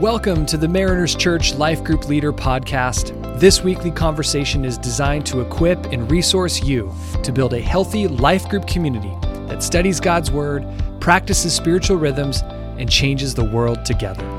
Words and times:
Welcome 0.00 0.46
to 0.46 0.56
the 0.56 0.68
Mariners 0.68 1.16
Church 1.16 1.56
Life 1.56 1.82
Group 1.82 2.06
Leader 2.08 2.32
Podcast. 2.32 3.40
This 3.40 3.64
weekly 3.64 3.90
conversation 3.90 4.64
is 4.64 4.78
designed 4.78 5.26
to 5.26 5.40
equip 5.40 5.86
and 5.86 6.08
resource 6.08 6.62
you 6.62 6.94
to 7.24 7.32
build 7.32 7.52
a 7.52 7.60
healthy 7.60 8.06
life 8.06 8.48
group 8.48 8.68
community 8.68 9.12
that 9.48 9.60
studies 9.60 9.98
God's 9.98 10.30
Word, 10.30 10.64
practices 11.00 11.52
spiritual 11.52 11.96
rhythms, 11.96 12.42
and 12.78 12.88
changes 12.88 13.34
the 13.34 13.42
world 13.42 13.84
together. 13.84 14.37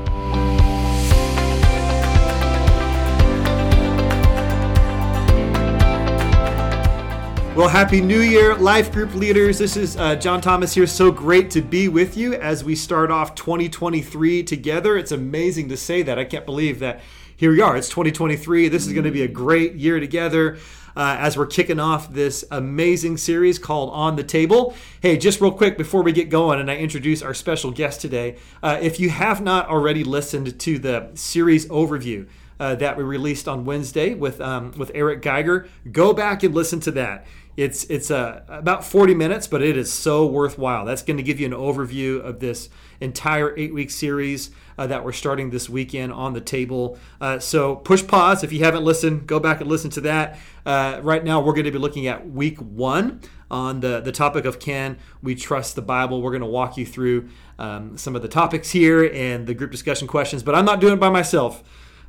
Well, 7.60 7.68
Happy 7.68 8.00
New 8.00 8.22
Year, 8.22 8.54
Life 8.54 8.90
Group 8.90 9.14
leaders. 9.14 9.58
This 9.58 9.76
is 9.76 9.94
uh, 9.98 10.16
John 10.16 10.40
Thomas 10.40 10.72
here. 10.72 10.86
So 10.86 11.12
great 11.12 11.50
to 11.50 11.60
be 11.60 11.88
with 11.88 12.16
you 12.16 12.32
as 12.32 12.64
we 12.64 12.74
start 12.74 13.10
off 13.10 13.34
2023 13.34 14.42
together. 14.44 14.96
It's 14.96 15.12
amazing 15.12 15.68
to 15.68 15.76
say 15.76 16.00
that. 16.04 16.18
I 16.18 16.24
can't 16.24 16.46
believe 16.46 16.78
that 16.78 17.02
here 17.36 17.50
we 17.50 17.60
are. 17.60 17.76
It's 17.76 17.90
2023. 17.90 18.68
This 18.68 18.86
is 18.86 18.94
going 18.94 19.04
to 19.04 19.10
be 19.10 19.24
a 19.24 19.28
great 19.28 19.74
year 19.74 20.00
together. 20.00 20.56
Uh, 20.96 21.18
as 21.20 21.36
we're 21.36 21.46
kicking 21.46 21.78
off 21.78 22.10
this 22.10 22.46
amazing 22.50 23.18
series 23.18 23.58
called 23.58 23.90
On 23.92 24.16
the 24.16 24.24
Table. 24.24 24.74
Hey, 25.02 25.18
just 25.18 25.40
real 25.42 25.52
quick 25.52 25.76
before 25.76 26.02
we 26.02 26.12
get 26.12 26.30
going 26.30 26.60
and 26.60 26.70
I 26.70 26.78
introduce 26.78 27.22
our 27.22 27.34
special 27.34 27.70
guest 27.70 28.00
today, 28.00 28.38
uh, 28.62 28.78
if 28.80 28.98
you 28.98 29.10
have 29.10 29.42
not 29.42 29.68
already 29.68 30.02
listened 30.02 30.58
to 30.58 30.78
the 30.78 31.10
series 31.14 31.66
overview, 31.68 32.26
uh, 32.60 32.74
that 32.74 32.96
we 32.96 33.02
released 33.02 33.48
on 33.48 33.64
Wednesday 33.64 34.12
with 34.12 34.38
um, 34.40 34.72
with 34.76 34.90
Eric 34.94 35.22
Geiger. 35.22 35.66
Go 35.90 36.12
back 36.12 36.42
and 36.42 36.54
listen 36.54 36.78
to 36.80 36.90
that. 36.92 37.26
It's 37.56 37.84
it's 37.84 38.10
uh, 38.10 38.42
about 38.48 38.84
40 38.84 39.14
minutes, 39.14 39.46
but 39.46 39.60
it 39.62 39.76
is 39.76 39.92
so 39.92 40.24
worthwhile. 40.26 40.84
That's 40.84 41.02
going 41.02 41.16
to 41.16 41.22
give 41.22 41.40
you 41.40 41.46
an 41.46 41.52
overview 41.52 42.20
of 42.22 42.40
this 42.40 42.68
entire 43.00 43.56
eight 43.58 43.74
week 43.74 43.90
series 43.90 44.50
uh, 44.78 44.86
that 44.86 45.04
we're 45.04 45.12
starting 45.12 45.50
this 45.50 45.68
weekend 45.68 46.12
on 46.12 46.32
the 46.32 46.40
table. 46.40 46.98
Uh, 47.20 47.38
so 47.38 47.76
push 47.76 48.06
pause 48.06 48.44
if 48.44 48.52
you 48.52 48.64
haven't 48.64 48.84
listened. 48.84 49.26
Go 49.26 49.40
back 49.40 49.60
and 49.60 49.68
listen 49.68 49.90
to 49.90 50.00
that. 50.02 50.38
Uh, 50.64 51.00
right 51.02 51.24
now, 51.24 51.40
we're 51.40 51.52
going 51.52 51.64
to 51.64 51.70
be 51.70 51.78
looking 51.78 52.06
at 52.06 52.30
week 52.30 52.58
one 52.58 53.20
on 53.50 53.80
the, 53.80 54.00
the 54.00 54.12
topic 54.12 54.44
of 54.44 54.58
can 54.60 54.96
we 55.22 55.34
trust 55.34 55.74
the 55.74 55.82
Bible. 55.82 56.22
We're 56.22 56.30
going 56.30 56.42
to 56.42 56.46
walk 56.46 56.76
you 56.76 56.86
through 56.86 57.28
um, 57.58 57.98
some 57.98 58.14
of 58.14 58.22
the 58.22 58.28
topics 58.28 58.70
here 58.70 59.04
and 59.12 59.46
the 59.46 59.54
group 59.54 59.70
discussion 59.70 60.06
questions, 60.06 60.42
but 60.42 60.54
I'm 60.54 60.64
not 60.64 60.80
doing 60.80 60.94
it 60.94 61.00
by 61.00 61.10
myself. 61.10 61.64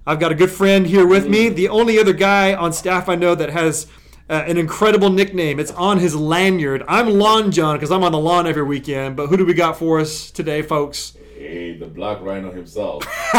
I've 0.06 0.20
got 0.20 0.32
a 0.32 0.36
good 0.36 0.50
friend 0.50 0.88
here 0.88 1.06
with 1.06 1.28
me, 1.28 1.50
the 1.50 1.70
only 1.70 2.00
other 2.00 2.14
guy 2.14 2.54
on 2.56 2.74
staff 2.74 3.08
I 3.08 3.16
know 3.16 3.36
that 3.36 3.52
has 3.52 3.88
uh, 4.32 4.46
an 4.48 4.58
incredible 4.58 5.10
nickname. 5.10 5.60
It's 5.60 5.72
on 5.72 6.00
his 6.00 6.16
lanyard. 6.16 6.84
I'm 6.88 7.10
Lawn 7.10 7.52
John 7.52 7.76
because 7.76 7.92
I'm 7.92 8.04
on 8.04 8.14
the 8.14 8.18
lawn 8.18 8.48
every 8.48 8.64
weekend. 8.64 9.18
But 9.18 9.28
who 9.28 9.36
do 9.36 9.46
we 9.46 9.54
got 9.54 9.78
for 9.78 10.00
us 10.00 10.32
today, 10.32 10.62
folks? 10.62 11.18
Hey, 11.38 11.76
the 11.78 11.86
Black 11.88 12.22
Rhino 12.22 12.50
himself. 12.50 13.04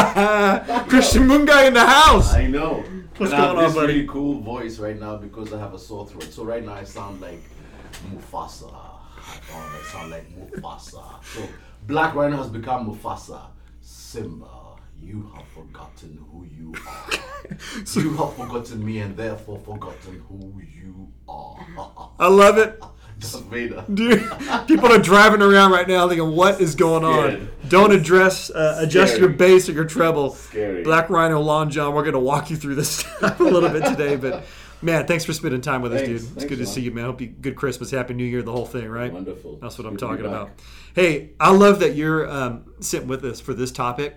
Christian 0.88 1.26
Mungai 1.26 1.68
in 1.68 1.74
the 1.74 1.86
house. 1.86 2.34
I 2.34 2.46
know. 2.46 2.84
What's 3.16 3.32
and 3.32 3.42
I 3.42 3.46
have 3.46 3.56
on, 3.56 3.64
this 3.64 3.74
buddy? 3.74 3.92
really 3.94 4.06
cool 4.06 4.40
voice 4.40 4.78
right 4.78 4.98
now 4.98 5.16
because 5.16 5.52
I 5.52 5.58
have 5.58 5.72
a 5.72 5.78
sore 5.78 6.06
throat. 6.06 6.24
So 6.24 6.44
right 6.44 6.64
now 6.64 6.74
I 6.74 6.84
sound 6.84 7.22
like 7.22 7.40
Mufasa. 8.10 8.70
Oh, 8.70 9.80
I 9.80 9.90
sound 9.90 10.10
like 10.10 10.26
Mufasa. 10.36 11.24
So 11.24 11.48
Black 11.86 12.14
Rhino 12.14 12.36
has 12.36 12.48
become 12.48 12.86
Mufasa. 12.86 13.40
Simba, 13.80 14.46
you 15.03 15.31
have 15.34 15.47
forgotten 15.48 16.25
who 16.31 16.45
you 16.45 16.75
are. 16.86 17.84
so, 17.84 18.00
you 18.00 18.14
have 18.17 18.34
forgotten 18.34 18.84
me 18.84 18.98
and 19.00 19.17
therefore 19.17 19.59
forgotten 19.59 20.22
who 20.28 20.61
you 20.61 21.12
are. 21.28 22.11
I 22.19 22.28
love 22.28 22.59
it. 22.59 22.81
Darth 23.19 23.44
Vader. 23.44 23.84
Dude, 23.92 24.20
people 24.67 24.86
are 24.92 24.98
driving 24.98 25.42
around 25.42 25.70
right 25.70 25.86
now 25.86 26.09
thinking, 26.09 26.34
what 26.34 26.61
is 26.61 26.75
going 26.75 27.05
on? 27.05 27.31
Scared. 27.31 27.48
Don't 27.69 27.92
address, 27.92 28.50
uh, 28.50 28.78
adjust 28.81 29.19
your 29.19 29.28
bass 29.28 29.69
or 29.69 29.72
your 29.72 29.84
treble. 29.84 30.31
Scary. 30.31 30.83
Black 30.83 31.09
Rhino, 31.09 31.41
Lawn 31.41 31.70
John, 31.70 31.94
we're 31.94 32.03
going 32.03 32.14
to 32.14 32.19
walk 32.20 32.50
you 32.50 32.56
through 32.56 32.75
this 32.75 33.05
a 33.22 33.37
little 33.42 33.69
bit 33.69 33.84
today. 33.84 34.16
But 34.16 34.44
man, 34.83 35.06
thanks 35.06 35.25
for 35.25 35.33
spending 35.33 35.61
time 35.61 35.82
with 35.82 35.93
us, 35.93 36.00
Thanks. 36.00 36.09
dude. 36.09 36.16
It's 36.16 36.26
Thanks, 36.26 36.44
good 36.44 36.59
to 36.59 36.65
John. 36.65 36.75
see 36.75 36.81
you, 36.81 36.91
man. 36.91 37.05
Hope 37.05 37.21
you 37.21 37.28
good 37.28 37.55
Christmas, 37.55 37.91
Happy 37.91 38.15
New 38.15 38.25
Year, 38.25 38.43
the 38.43 38.53
whole 38.53 38.66
thing, 38.66 38.88
right? 38.88 39.12
Wonderful. 39.12 39.59
That's 39.62 39.78
what 39.78 39.87
I'm 39.87 39.94
Good 39.94 40.00
be 40.00 40.06
talking 40.06 40.26
about. 40.26 40.50
Hey, 40.94 41.31
I 41.38 41.53
love 41.53 41.78
that 41.81 41.94
you're 41.94 42.28
um, 42.28 42.72
sitting 42.81 43.09
with 43.09 43.25
us 43.25 43.41
for 43.41 43.55
this 43.55 43.71
topic. 43.71 44.16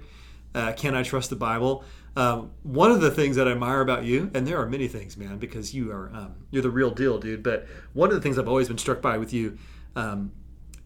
Uh, 0.56 0.72
Can 0.74 0.96
I 0.96 1.04
trust 1.04 1.30
the 1.30 1.36
Bible? 1.36 1.84
Um, 2.16 2.52
one 2.64 2.92
of 2.92 3.02
the 3.02 3.12
things 3.12 3.36
that 3.36 3.48
I 3.48 3.52
admire 3.52 3.82
about 3.82 4.06
you, 4.06 4.32
and 4.34 4.48
there 4.48 4.58
are 4.58 4.68
many 4.68 4.88
things, 4.88 5.18
man, 5.18 5.38
because 5.38 5.74
you 5.74 5.92
are 5.92 6.10
um, 6.14 6.36
you're 6.50 6.64
the 6.64 6.70
real 6.70 6.92
deal, 6.92 7.20
dude. 7.20 7.44
But 7.44 7.68
one 7.94 8.10
of 8.10 8.16
the 8.16 8.22
things 8.22 8.40
I've 8.40 8.48
always 8.48 8.70
been 8.70 8.78
struck 8.78 9.02
by 9.02 9.18
with 9.18 9.34
you 9.34 9.58
um, 9.98 10.32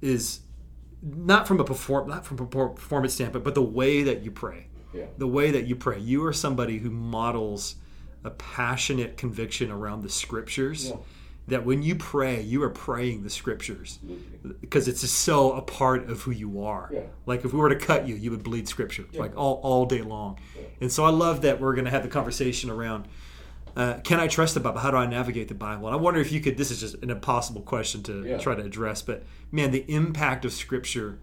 is 0.01 0.39
not 1.03 1.47
from 1.47 1.59
a 1.59 1.63
perform 1.63 2.09
not 2.09 2.25
from 2.25 2.39
a 2.39 2.45
performance 2.45 3.13
standpoint, 3.13 3.45
but 3.45 3.53
the 3.53 3.61
way 3.61 4.03
that 4.03 4.23
you 4.23 4.31
pray. 4.31 4.67
Yeah. 4.91 5.05
The 5.19 5.27
way 5.27 5.51
that 5.51 5.67
you 5.67 5.75
pray. 5.75 5.99
You 5.99 6.25
are 6.25 6.33
somebody 6.33 6.79
who 6.79 6.89
models 6.89 7.75
a 8.23 8.31
passionate 8.31 9.17
conviction 9.17 9.69
around 9.69 10.01
the 10.01 10.09
scriptures. 10.09 10.89
Yeah. 10.89 10.95
That 11.49 11.65
when 11.65 11.83
you 11.83 11.95
pray, 11.95 12.41
you 12.41 12.63
are 12.63 12.69
praying 12.69 13.23
the 13.23 13.29
scriptures 13.29 13.99
because 14.61 14.87
it's 14.87 15.01
just 15.01 15.15
so 15.19 15.53
a 15.53 15.61
part 15.61 16.09
of 16.09 16.21
who 16.21 16.31
you 16.31 16.63
are. 16.63 16.89
Yeah. 16.91 17.01
Like 17.25 17.45
if 17.45 17.53
we 17.53 17.59
were 17.59 17.69
to 17.69 17.75
cut 17.75 18.07
you, 18.07 18.15
you 18.15 18.31
would 18.31 18.43
bleed 18.43 18.67
scripture 18.67 19.05
like 19.13 19.35
all, 19.37 19.59
all 19.63 19.85
day 19.85 20.01
long. 20.01 20.39
And 20.81 20.91
so 20.91 21.03
I 21.05 21.09
love 21.09 21.41
that 21.41 21.59
we're 21.59 21.73
going 21.73 21.85
to 21.85 21.91
have 21.91 22.03
the 22.03 22.09
conversation 22.09 22.69
around 22.69 23.07
uh, 23.75 23.99
can 24.03 24.19
I 24.19 24.27
trust 24.27 24.55
the 24.55 24.59
Bible? 24.59 24.79
How 24.79 24.91
do 24.91 24.97
I 24.97 25.05
navigate 25.05 25.47
the 25.47 25.53
Bible? 25.53 25.87
And 25.87 25.95
I 25.95 25.97
wonder 25.99 26.19
if 26.19 26.31
you 26.31 26.41
could. 26.41 26.57
This 26.57 26.71
is 26.71 26.79
just 26.79 26.95
an 26.95 27.09
impossible 27.09 27.61
question 27.61 28.03
to 28.03 28.25
Yeah. 28.25 28.37
try 28.37 28.55
to 28.55 28.63
address, 28.63 29.01
but 29.01 29.23
man, 29.51 29.71
the 29.71 29.85
impact 29.87 30.43
of 30.43 30.51
Scripture 30.51 31.19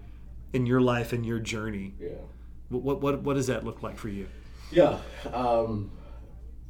in 0.53 0.65
your 0.65 0.81
life 0.81 1.13
and 1.13 1.27
your 1.27 1.39
journey. 1.39 1.95
Yeah. 2.01 2.09
What 2.69 3.01
what 3.03 3.23
what 3.23 3.35
does 3.35 3.49
that 3.49 3.65
look 3.65 3.83
like 3.83 3.99
for 3.99 4.09
you? 4.09 4.29
Yeah, 4.71 4.99
um, 5.33 5.91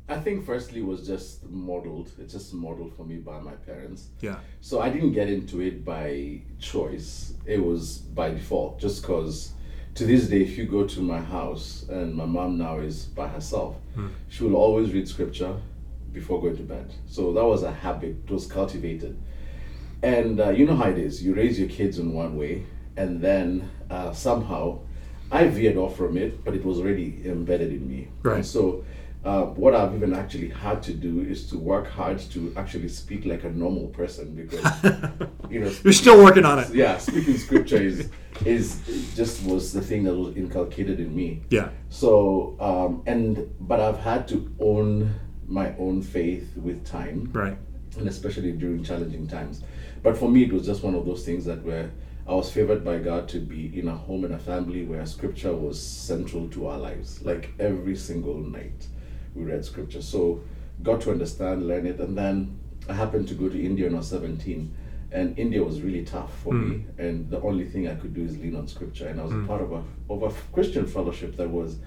I 0.09 0.17
think 0.19 0.47
firstly 0.47 0.81
it 0.81 0.87
was 0.87 1.07
just 1.07 1.45
modeled. 1.51 2.13
It's 2.19 2.33
just 2.33 2.55
modeled 2.55 2.95
for 2.97 3.05
me 3.05 3.17
by 3.17 3.41
my 3.41 3.53
parents. 3.53 4.09
Yeah, 4.21 4.37
So 4.61 4.81
I 4.81 4.89
didn't 4.89 5.13
get 5.13 5.29
into 5.29 5.61
it 5.61 5.85
by 5.85 6.43
choice. 6.61 7.35
It 7.45 7.63
was 7.63 7.99
by 7.99 8.31
default, 8.31 8.79
just 8.81 9.03
because. 9.03 9.53
To 9.97 10.05
this 10.05 10.29
day, 10.29 10.43
if 10.43 10.59
you 10.59 10.67
go 10.67 10.87
to 10.87 11.01
my 11.01 11.21
house 11.21 11.87
and 11.89 12.15
my 12.15 12.27
mom 12.27 12.59
now 12.59 12.81
is 12.81 13.07
by 13.07 13.27
herself, 13.29 13.77
she 14.29 14.45
will 14.45 14.57
always 14.57 14.93
read 14.93 15.09
scripture 15.09 15.57
before 16.13 16.39
going 16.41 16.57
to 16.59 16.63
bed. 16.63 16.93
So 17.07 17.33
that 17.33 17.45
was 17.45 17.63
a 17.63 17.73
habit. 17.73 18.17
It 18.27 18.31
was 18.31 18.47
cultivated. 18.47 19.17
And 20.03 20.39
uh, 20.39 20.51
you 20.51 20.67
know 20.67 20.77
how 20.77 20.91
it 20.91 20.99
is. 20.99 21.25
You 21.25 21.35
raise 21.35 21.59
your 21.59 21.71
kids 21.71 21.99
in 21.99 22.13
one 22.13 22.37
way, 22.37 22.65
and 22.99 23.23
then 23.23 23.71
uh, 23.89 24.13
somehow 24.13 24.81
I 25.33 25.49
veered 25.49 25.79
off 25.79 25.97
from 25.97 26.19
it, 26.19 26.45
but 26.45 26.55
it 26.55 26.63
was 26.65 26.79
already 26.79 27.23
embedded 27.25 27.73
in 27.73 27.89
me. 27.89 28.09
Right. 28.23 28.37
And 28.37 28.47
so 28.47 28.85
uh, 29.27 29.43
what 29.63 29.75
I've 29.75 29.93
even 29.95 30.15
actually 30.15 30.49
had 30.51 30.83
to 30.85 30.93
do 30.95 31.21
is 31.21 31.49
to 31.51 31.59
work 31.59 31.89
hard 31.89 32.19
to 32.35 32.53
actually 32.57 32.89
speak 32.89 33.25
like 33.27 33.43
a 33.45 33.51
normal 33.51 33.89
person 33.89 34.35
because 34.35 34.65
you 35.51 35.61
know 35.61 35.73
you're 35.85 35.93
still 35.93 36.23
working 36.23 36.45
on 36.45 36.61
it. 36.61 36.69
yeah 36.73 36.97
speaking 36.99 37.37
scripture 37.37 37.83
is 37.91 38.09
is 38.45 38.81
just 39.17 39.45
was 39.45 39.73
the 39.73 39.81
thing 39.81 40.05
that 40.05 40.15
was 40.15 40.37
inculcated 40.37 41.01
in 41.01 41.15
me 41.15 41.43
Yeah, 41.51 41.71
so 41.89 42.57
um, 42.61 43.03
and 43.07 43.53
but 43.61 43.81
I've 43.81 43.99
had 43.99 44.29
to 44.29 44.37
own 44.61 45.13
my 45.49 45.75
own 45.77 46.03
faith 46.03 46.57
with 46.57 46.85
time 46.87 47.31
right. 47.33 47.59
and 47.99 48.09
especially 48.09 48.53
during 48.53 48.83
challenging 48.85 49.27
times. 49.27 49.63
But 50.03 50.17
for 50.17 50.29
me, 50.29 50.45
it 50.45 50.53
was 50.53 50.65
just 50.67 50.83
one 50.85 50.95
of 50.95 51.05
those 51.07 51.25
things 51.25 51.45
that 51.47 51.63
where 51.65 51.91
I 52.29 52.35
was 52.35 52.51
favored 52.51 52.85
by 52.85 52.99
God 52.99 53.29
to 53.31 53.39
be 53.41 53.77
in 53.79 53.89
a 53.89 53.97
home 53.97 54.25
and 54.25 54.35
a 54.35 54.39
family 54.39 54.85
where 54.85 55.05
scripture 55.07 55.55
was 55.55 55.81
central 55.81 56.49
to 56.51 56.67
our 56.69 56.79
lives. 56.79 57.23
Like 57.23 57.53
every 57.59 57.97
single 57.97 58.37
night, 58.39 58.87
we 59.37 59.45
read 59.45 59.65
scripture. 59.65 60.03
So 60.03 60.41
got 60.83 61.01
to 61.03 61.11
understand, 61.11 61.67
learn 61.69 61.87
it, 61.87 62.01
and 62.01 62.17
then 62.17 62.59
I 62.89 62.95
happened 62.95 63.29
to 63.29 63.35
go 63.35 63.49
to 63.49 63.65
India 63.65 63.87
when 63.87 63.95
I 63.95 63.99
was 63.99 64.09
17. 64.09 64.75
And 65.13 65.39
India 65.39 65.63
was 65.63 65.81
really 65.83 66.05
tough 66.05 66.37
for 66.43 66.53
me, 66.53 66.79
hmm. 66.79 67.01
and 67.01 67.31
the 67.31 67.41
only 67.41 67.65
thing 67.65 67.87
I 67.87 67.95
could 67.95 68.13
do 68.13 68.23
is 68.23 68.37
lean 68.39 68.57
on 68.57 68.67
scripture. 68.67 69.07
And 69.07 69.21
I 69.21 69.23
was 69.23 69.33
a 69.33 69.37
hmm. 69.37 69.47
part 69.47 69.63
of 69.63 69.73
a 69.73 69.83
of 70.11 70.23
a 70.25 70.31
Christian 70.53 70.87
fellowship 70.87 71.37
that 71.37 71.49
was 71.49 71.79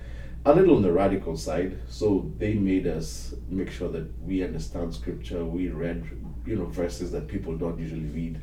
a 0.45 0.55
little 0.55 0.77
on 0.77 0.81
the 0.81 0.91
radical 0.91 1.35
side. 1.35 1.77
So 1.89 2.31
they 2.37 2.53
made 2.53 2.87
us 2.87 3.33
make 3.49 3.71
sure 3.71 3.89
that 3.89 4.07
we 4.23 4.43
understand 4.43 4.93
scripture. 4.93 5.43
We 5.43 5.67
read, 5.69 6.09
you 6.45 6.55
know, 6.55 6.65
verses 6.65 7.11
that 7.11 7.27
people 7.27 7.57
don't 7.57 7.77
usually 7.77 8.05
read. 8.05 8.39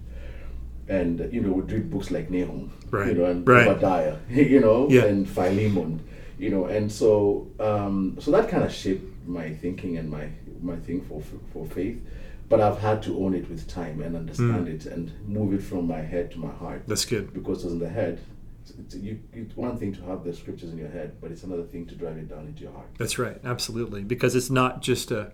And 0.88 1.32
you 1.32 1.41
know, 1.41 1.53
we 1.53 1.62
read 1.62 1.91
books 1.91 2.11
like 2.11 2.31
Nahum, 2.31 2.70
Right, 2.91 3.08
you 3.08 3.14
know, 3.14 3.25
and 3.25 3.49
right. 3.49 3.67
Obadiah, 3.67 4.17
you 4.31 4.61
know, 4.61 4.88
Yeah. 4.88 5.05
and 5.06 5.29
Philemon, 5.29 6.00
you 6.38 6.50
know, 6.50 6.67
and 6.67 6.91
so 6.91 7.49
um, 7.61 8.17
so 8.21 8.31
that 8.31 8.49
kind 8.49 8.65
of 8.65 8.73
shaped 8.73 9.27
my 9.27 9.50
thinking 9.55 9.97
and 9.97 10.11
my 10.11 10.29
my 10.61 10.77
thing 10.77 11.00
for 11.03 11.23
for 11.53 11.67
faith. 11.67 12.00
But 12.49 12.61
I've 12.61 12.79
had 12.79 13.03
to 13.05 13.19
own 13.25 13.35
it 13.35 13.49
with 13.50 13.67
time 13.67 14.00
and 14.00 14.15
understand 14.15 14.69
it 14.69 14.87
and 14.87 15.12
move 15.27 15.53
it 15.53 15.62
from 15.62 15.88
my 15.88 16.00
head 16.00 16.31
to 16.33 16.38
my 16.38 16.53
heart 16.53 16.85
That's 16.87 17.05
good. 17.05 17.35
because 17.35 17.65
it's 17.65 17.73
in 17.73 17.81
the 17.81 17.88
head. 17.88 18.21
It's, 18.62 18.71
it's, 18.79 18.94
you, 18.94 19.19
it's 19.33 19.56
one 19.56 19.77
thing 19.77 19.93
to 19.94 20.03
have 20.03 20.23
the 20.23 20.33
scriptures 20.33 20.71
in 20.71 20.79
your 20.79 20.88
head, 20.88 21.17
but 21.21 21.33
it's 21.33 21.43
another 21.43 21.65
thing 21.65 21.87
to 21.87 21.97
drive 21.97 22.17
it 22.19 22.29
down 22.29 22.47
into 22.47 22.62
your 22.62 22.73
heart. 22.73 22.87
That's 22.99 23.19
right. 23.19 23.41
Absolutely, 23.44 24.05
because 24.05 24.37
it's 24.37 24.49
not 24.49 24.81
just 24.81 25.11
a 25.11 25.32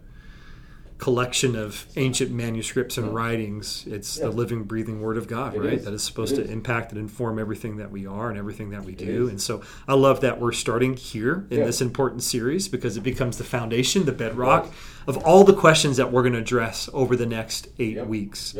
collection 1.02 1.56
of 1.56 1.84
ancient 1.96 2.30
manuscripts 2.30 2.96
and 2.96 3.12
writings. 3.12 3.84
It's 3.90 4.18
Yeah. 4.18 4.26
the 4.26 4.30
living, 4.30 4.62
breathing 4.62 5.00
Word 5.00 5.16
of 5.16 5.26
God, 5.26 5.56
It 5.56 5.58
right? 5.60 5.72
is. 5.72 5.84
That 5.84 5.92
is 5.94 6.02
supposed 6.04 6.34
It 6.34 6.36
to 6.36 6.42
is. 6.44 6.50
impact 6.50 6.92
and 6.92 7.00
inform 7.00 7.40
everything 7.40 7.78
that 7.78 7.90
we 7.90 8.06
are 8.06 8.28
and 8.30 8.38
everything 8.38 8.70
that 8.70 8.84
we 8.84 8.94
do. 8.94 9.28
And 9.28 9.40
so 9.40 9.62
I 9.88 9.94
love 9.94 10.20
that 10.20 10.40
we're 10.40 10.52
starting 10.52 10.94
here 10.94 11.44
in 11.50 11.58
Yeah. 11.58 11.66
this 11.66 11.80
important 11.80 12.22
series 12.22 12.68
because 12.68 12.96
it 12.96 13.02
becomes 13.02 13.36
the 13.36 13.42
foundation, 13.42 14.04
the 14.04 14.12
bedrock 14.12 14.66
Yes. 14.66 14.74
of 15.08 15.16
all 15.24 15.42
the 15.42 15.52
questions 15.54 15.96
that 15.96 16.12
we're 16.12 16.22
going 16.22 16.34
to 16.34 16.38
address 16.38 16.88
over 16.94 17.16
the 17.16 17.26
next 17.26 17.66
eight 17.80 18.06
weeks. 18.06 18.54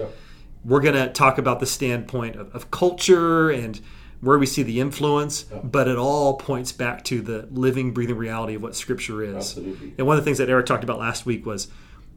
We're 0.65 0.81
going 0.81 0.97
to 0.97 1.12
talk 1.12 1.38
about 1.38 1.61
the 1.61 1.67
standpoint 1.67 2.35
of, 2.35 2.53
of 2.53 2.73
culture 2.73 3.50
and 3.50 3.81
where 4.21 4.37
we 4.38 4.47
see 4.47 4.65
the 4.65 4.81
influence, 4.81 5.45
but 5.62 5.87
it 5.87 5.97
all 5.97 6.35
points 6.35 6.73
back 6.73 7.05
to 7.05 7.21
the 7.21 7.47
living, 7.53 7.93
breathing 7.93 8.17
reality 8.17 8.55
of 8.56 8.62
what 8.62 8.75
Scripture 8.75 9.23
is. 9.23 9.37
Absolutely. 9.37 9.95
And 9.97 10.09
one 10.09 10.17
of 10.19 10.23
the 10.23 10.25
things 10.25 10.38
that 10.38 10.49
Eric 10.49 10.67
talked 10.67 10.83
about 10.83 10.99
last 10.99 11.25
week 11.25 11.47
was 11.47 11.69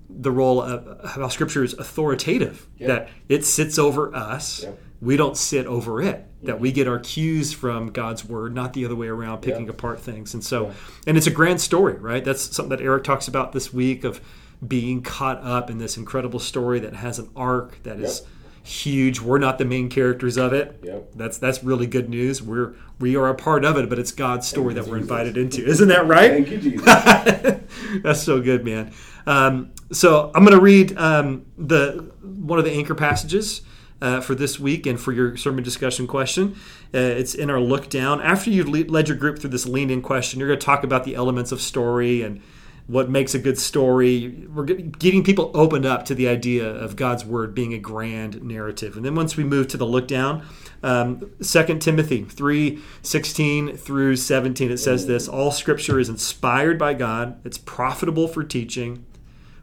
the 0.10 0.32
role 0.32 0.62
of 0.62 1.10
how 1.12 1.28
Scripture 1.28 1.64
is 1.64 1.74
authoritative, 1.74 2.68
Yeah. 2.78 2.88
that 2.88 3.10
it 3.30 3.46
sits 3.46 3.78
over 3.80 4.14
us. 4.16 4.64
Yeah. 4.64 4.72
We 5.02 5.18
don't 5.18 5.36
sit 5.38 5.66
over 5.68 6.02
it. 6.02 6.26
That 6.44 6.60
we 6.60 6.72
get 6.72 6.88
our 6.88 7.00
cues 7.00 7.52
from 7.54 7.88
God's 7.92 8.24
word, 8.24 8.54
not 8.56 8.74
the 8.74 8.86
other 8.86 8.96
way 8.96 9.08
around, 9.08 9.40
picking 9.42 9.66
Yeah. 9.66 9.72
apart 9.72 10.00
things. 10.00 10.34
And 10.34 10.44
so, 10.44 10.72
and 11.08 11.18
it's 11.18 11.28
a 11.28 11.32
grand 11.32 11.60
story, 11.60 11.96
right? 12.00 12.24
That's 12.24 12.56
something 12.56 12.78
that 12.78 12.84
Eric 12.84 13.04
talks 13.04 13.28
about 13.28 13.52
this 13.52 13.74
week 13.74 14.04
of 14.04 14.22
being 14.66 15.02
caught 15.02 15.42
up 15.44 15.70
in 15.70 15.80
this 15.80 15.98
incredible 15.98 16.40
story 16.40 16.80
that 16.80 16.94
has 16.96 17.20
an 17.20 17.30
arc 17.36 17.82
that 17.84 18.00
is 18.00 18.22
huge. 18.64 19.20
We're 19.22 19.38
not 19.38 19.58
the 19.58 19.66
main 19.66 19.90
characters 19.90 20.38
of 20.38 20.54
it. 20.54 20.80
Yep. 20.84 21.12
That's 21.16 21.38
that's 21.38 21.64
really 21.64 21.88
good 21.88 22.10
news. 22.10 22.42
We're 22.42 22.74
we 23.00 23.16
are 23.16 23.28
a 23.28 23.36
part 23.36 23.66
of 23.66 23.78
it, 23.78 23.90
but 23.90 24.00
it's 24.00 24.12
God's 24.12 24.48
story 24.48 24.74
Thank 24.74 24.86
that 24.86 24.92
we're 24.92 24.98
Jesus. 25.00 25.12
invited 25.12 25.38
into. 25.38 25.66
Isn't 25.66 25.90
that 25.90 26.08
right? 26.08 26.32
Thank 26.32 26.50
you, 26.50 26.58
Jesus. 26.58 26.86
That's 28.04 28.24
so 28.24 28.42
good, 28.42 28.66
man. 28.66 28.92
Um, 29.26 29.72
so 29.92 30.32
I'm 30.36 30.44
going 30.44 30.58
to 30.58 30.62
read 30.62 30.98
um, 30.98 31.46
the 31.58 32.12
one 32.22 32.60
of 32.60 32.66
the 32.66 32.72
anchor 32.72 32.96
passages 32.96 33.62
uh, 34.02 34.22
for 34.22 34.36
this 34.36 34.60
week 34.60 34.86
and 34.86 35.00
for 35.00 35.12
your 35.12 35.38
sermon 35.38 35.64
discussion 35.64 36.08
question. 36.08 36.56
Uh, 36.94 37.00
it's 37.00 37.34
in 37.34 37.50
our 37.50 37.60
look 37.60 37.90
down. 37.90 38.22
After 38.22 38.50
you've 38.50 38.70
le- 38.70 38.92
led 38.92 39.08
your 39.08 39.18
group 39.18 39.40
through 39.40 39.52
this 39.52 39.66
lean 39.66 39.90
in 39.90 40.02
question, 40.02 40.40
you're 40.40 40.50
going 40.50 40.60
to 40.60 40.66
talk 40.66 40.84
about 40.84 41.04
the 41.04 41.16
elements 41.16 41.52
of 41.52 41.62
story 41.62 42.22
and 42.22 42.42
what 42.88 43.10
makes 43.10 43.34
a 43.34 43.40
good 43.40 43.58
story. 43.58 44.46
We're 44.54 44.66
getting 44.66 45.24
people 45.24 45.50
opened 45.54 45.86
up 45.86 46.06
to 46.06 46.16
the 46.16 46.28
idea 46.28 46.68
of 46.68 46.96
God's 46.96 47.26
word 47.26 47.56
being 47.56 47.74
a 47.74 47.80
grand 47.80 48.44
narrative. 48.44 48.96
And 48.96 49.04
then 49.04 49.16
once 49.16 49.36
we 49.36 49.44
move 49.44 49.68
to 49.70 49.78
the 49.78 49.88
look 49.88 50.08
down, 50.08 50.46
um, 50.86 51.32
2 51.42 51.80
Timothy 51.80 52.24
3 52.24 52.80
16 53.02 53.76
through 53.76 54.16
17, 54.16 54.72
it 54.72 54.78
says 54.78 55.08
this 55.08 55.28
All 55.28 55.52
scripture 55.52 56.00
is 56.00 56.10
inspired 56.10 56.78
by 56.78 56.94
God, 56.94 57.40
it's 57.44 57.58
profitable 57.58 58.28
for 58.28 58.44
teaching, 58.44 59.04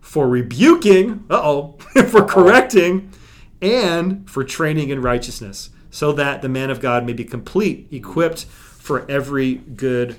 for 0.01 0.29
rebuking, 0.29 1.25
uh 1.31 1.41
oh, 1.41 1.77
for 2.09 2.25
correcting, 2.25 3.13
and 3.61 4.29
for 4.29 4.43
training 4.43 4.91
in 4.91 5.01
righteousness, 5.01 5.71
so 5.91 6.13
that 6.13 6.43
the 6.43 6.49
man 6.49 6.71
of 6.71 6.81
God 6.81 7.07
may 7.07 7.13
be 7.13 7.25
complete, 7.25 7.87
equipped 7.93 8.45
for 8.45 9.09
every 9.09 9.55
good 9.55 10.17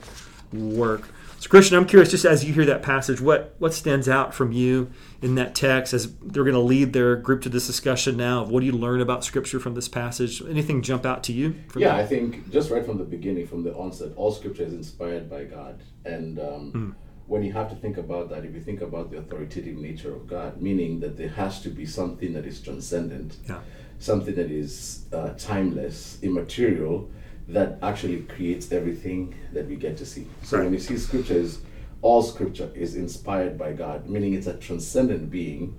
work. 0.54 1.10
So, 1.44 1.50
Christian, 1.50 1.76
I'm 1.76 1.86
curious, 1.86 2.10
just 2.10 2.24
as 2.24 2.46
you 2.46 2.54
hear 2.54 2.64
that 2.68 2.82
passage, 2.84 3.20
what 3.20 3.54
what 3.58 3.74
stands 3.74 4.08
out 4.08 4.34
from 4.34 4.54
you 4.54 4.90
in 5.22 5.36
that 5.36 5.54
text 5.54 5.94
as 5.94 6.16
they're 6.22 6.46
going 6.46 6.54
to 6.54 6.62
lead 6.62 6.94
their 6.94 7.18
group 7.18 7.42
to 7.42 7.50
this 7.50 7.68
discussion 7.68 8.16
now? 8.16 8.44
Of 8.44 8.50
what 8.50 8.62
do 8.62 8.66
you 8.66 8.72
learn 8.72 9.02
about 9.02 9.26
Scripture 9.26 9.60
from 9.60 9.76
this 9.76 9.90
passage? 9.90 10.42
Anything 10.42 10.82
jump 10.82 11.06
out 11.06 11.22
to 11.26 11.34
you? 11.34 11.56
Yeah, 11.76 11.98
that? 11.98 12.00
I 12.00 12.06
think 12.06 12.50
just 12.50 12.72
right 12.72 12.86
from 12.86 12.98
the 12.98 13.04
beginning, 13.04 13.46
from 13.46 13.62
the 13.62 13.74
onset, 13.76 14.14
all 14.16 14.32
scripture 14.32 14.64
is 14.64 14.72
inspired 14.72 15.30
by 15.30 15.44
God. 15.44 15.82
And 16.06 16.40
um, 16.40 16.96
when 17.28 17.44
you 17.44 17.52
have 17.52 17.70
to 17.72 17.76
think 17.76 17.98
about 17.98 18.30
that, 18.30 18.46
if 18.46 18.56
you 18.56 18.62
think 18.62 18.80
about 18.80 19.12
the 19.12 19.18
authoritative 19.18 19.76
nature 19.76 20.16
of 20.16 20.26
God, 20.28 20.62
meaning 20.62 21.02
that 21.02 21.18
there 21.18 21.28
has 21.28 21.62
to 21.64 21.70
be 21.70 21.86
something 21.86 22.32
that 22.36 22.46
is 22.46 22.62
transcendent, 22.62 23.36
Yeah. 23.50 23.60
something 24.00 24.36
that 24.36 24.50
is 24.50 25.08
uh, 25.12 25.34
timeless, 25.38 26.20
immaterial, 26.22 27.10
that 27.48 27.78
actually 27.82 28.22
creates 28.22 28.72
everything 28.72 29.36
that 29.54 29.68
we 29.68 29.76
get 29.76 29.98
to 29.98 30.06
see. 30.06 30.28
So 30.44 30.58
Right. 30.58 30.64
when 30.66 30.74
you 30.74 30.80
see 30.80 30.98
scripture 30.98 31.36
is 31.36 31.60
all 32.02 32.22
scripture 32.22 32.70
is 32.76 32.96
inspired 32.96 33.58
by 33.58 33.74
God, 33.74 34.10
meaning 34.10 34.34
it's 34.34 34.48
a 34.48 34.58
transcendent 34.58 35.30
being 35.30 35.76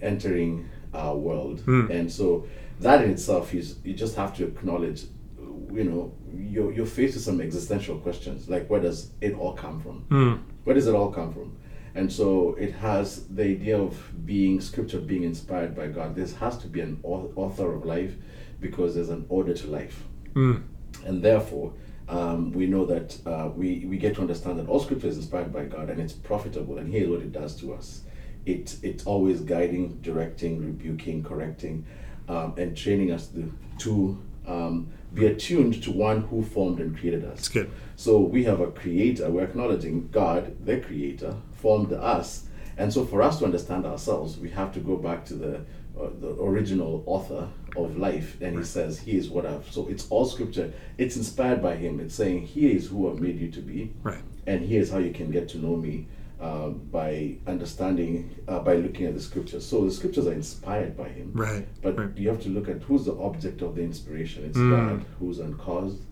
entering 0.00 0.68
our 0.94 1.16
world. 1.16 1.60
Hmm. 1.60 1.90
And 1.90 2.10
so 2.10 2.46
that 2.80 3.04
in 3.04 3.10
itself 3.10 3.54
is 3.54 3.76
you 3.84 3.94
just 3.94 4.16
have 4.16 4.36
to 4.36 4.44
acknowledge 4.44 5.04
you 5.70 5.84
know, 5.84 6.14
you're, 6.34 6.72
you're 6.72 6.86
faced 6.86 7.14
with 7.14 7.24
some 7.24 7.40
existential 7.42 7.98
questions 7.98 8.48
like 8.48 8.68
where 8.68 8.80
does 8.80 9.10
it 9.20 9.34
all 9.34 9.52
come 9.52 9.80
from? 9.80 10.00
Hmm. 10.08 10.34
Where 10.64 10.74
does 10.74 10.86
it 10.86 10.94
all 10.94 11.10
come 11.10 11.32
from? 11.32 11.56
And 11.94 12.12
so 12.12 12.54
it 12.54 12.72
has 12.74 13.26
the 13.28 13.42
idea 13.42 13.78
of 13.78 14.24
being 14.24 14.60
scripture 14.60 15.00
being 15.00 15.24
inspired 15.24 15.74
by 15.74 15.88
God. 15.88 16.14
There 16.14 16.26
has 16.26 16.58
to 16.58 16.68
be 16.68 16.80
an 16.80 17.00
author 17.02 17.74
of 17.74 17.84
life 17.84 18.14
because 18.60 18.94
there's 18.94 19.08
an 19.08 19.26
order 19.28 19.54
to 19.54 19.66
life 19.68 20.04
hmm. 20.34 20.56
And 21.04 21.22
therefore 21.22 21.72
um, 22.08 22.52
we 22.52 22.66
know 22.66 22.86
that 22.86 23.18
uh, 23.26 23.50
we, 23.54 23.84
we 23.84 23.98
get 23.98 24.14
to 24.14 24.22
understand 24.22 24.58
that 24.58 24.66
all 24.66 24.80
scripture 24.80 25.08
is 25.08 25.16
inspired 25.16 25.52
by 25.52 25.64
god 25.64 25.90
and 25.90 26.00
it's 26.00 26.12
profitable 26.12 26.78
and 26.78 26.92
here's 26.92 27.08
what 27.08 27.20
it 27.20 27.32
does 27.32 27.54
to 27.60 27.74
us 27.74 28.02
it, 28.46 28.76
it's 28.82 29.04
always 29.04 29.40
guiding 29.40 29.98
directing 30.00 30.64
rebuking 30.64 31.22
correcting 31.22 31.84
um, 32.28 32.54
and 32.56 32.76
training 32.76 33.10
us 33.10 33.26
to, 33.28 33.52
to 33.78 34.22
um, 34.46 34.88
be 35.14 35.26
attuned 35.26 35.82
to 35.82 35.90
one 35.90 36.22
who 36.22 36.42
formed 36.42 36.80
and 36.80 36.96
created 36.98 37.24
us 37.24 37.38
It's 37.38 37.48
good. 37.48 37.70
so 37.96 38.18
we 38.20 38.44
have 38.44 38.60
a 38.60 38.70
creator, 38.70 39.30
we're 39.30 39.44
acknowledging 39.44 40.08
God, 40.08 40.56
the 40.64 40.78
creator, 40.80 41.36
formed 41.52 41.92
us. 41.92 42.44
And 42.76 42.92
so 42.92 43.04
for 43.04 43.22
us 43.22 43.38
to 43.40 43.44
understand 43.44 43.84
ourselves, 43.86 44.38
we 44.38 44.50
have 44.50 44.72
to 44.74 44.80
go 44.80 44.96
back 44.96 45.24
to 45.26 45.34
the, 45.34 45.64
uh, 46.00 46.08
the 46.20 46.30
original 46.40 47.02
author 47.06 47.48
of 47.76 47.96
life. 47.96 48.36
And 48.40 48.58
he 48.58 48.64
says, 48.64 48.98
He 49.00 49.16
is 49.16 49.28
what 49.28 49.44
I've. 49.46 49.70
So 49.70 49.86
it's 49.88 50.08
all 50.10 50.24
scripture. 50.24 50.72
It's 50.96 51.16
inspired 51.16 51.62
by 51.62 51.76
him. 51.76 52.00
It's 52.00 52.14
saying, 52.14 52.46
He 52.46 52.70
is 52.72 52.88
who 52.88 53.10
I've 53.10 53.20
made 53.20 53.38
you 53.38 53.50
to 53.50 53.60
be. 53.60 53.92
Right. 54.02 54.22
And 54.46 54.64
here's 54.64 54.90
how 54.90 54.98
you 54.98 55.12
can 55.12 55.30
get 55.30 55.48
to 55.50 55.58
know 55.58 55.76
me 55.76 56.06
uh, 56.40 56.68
by 56.68 57.36
understanding, 57.46 58.34
uh, 58.46 58.60
by 58.60 58.76
looking 58.76 59.06
at 59.06 59.14
the 59.14 59.20
scriptures. 59.20 59.66
So 59.66 59.84
the 59.84 59.90
scriptures 59.90 60.26
are 60.26 60.32
inspired 60.32 60.96
by 60.96 61.08
him. 61.08 61.32
Right. 61.34 61.66
But 61.82 61.98
right. 61.98 62.16
you 62.16 62.28
have 62.28 62.40
to 62.42 62.48
look 62.48 62.68
at 62.68 62.82
who's 62.82 63.04
the 63.06 63.14
object 63.18 63.60
of 63.62 63.74
the 63.74 63.82
inspiration. 63.82 64.44
It's 64.44 64.56
Mm. 64.56 64.70
God, 64.70 65.04
who's 65.18 65.38
uncaused, 65.40 66.02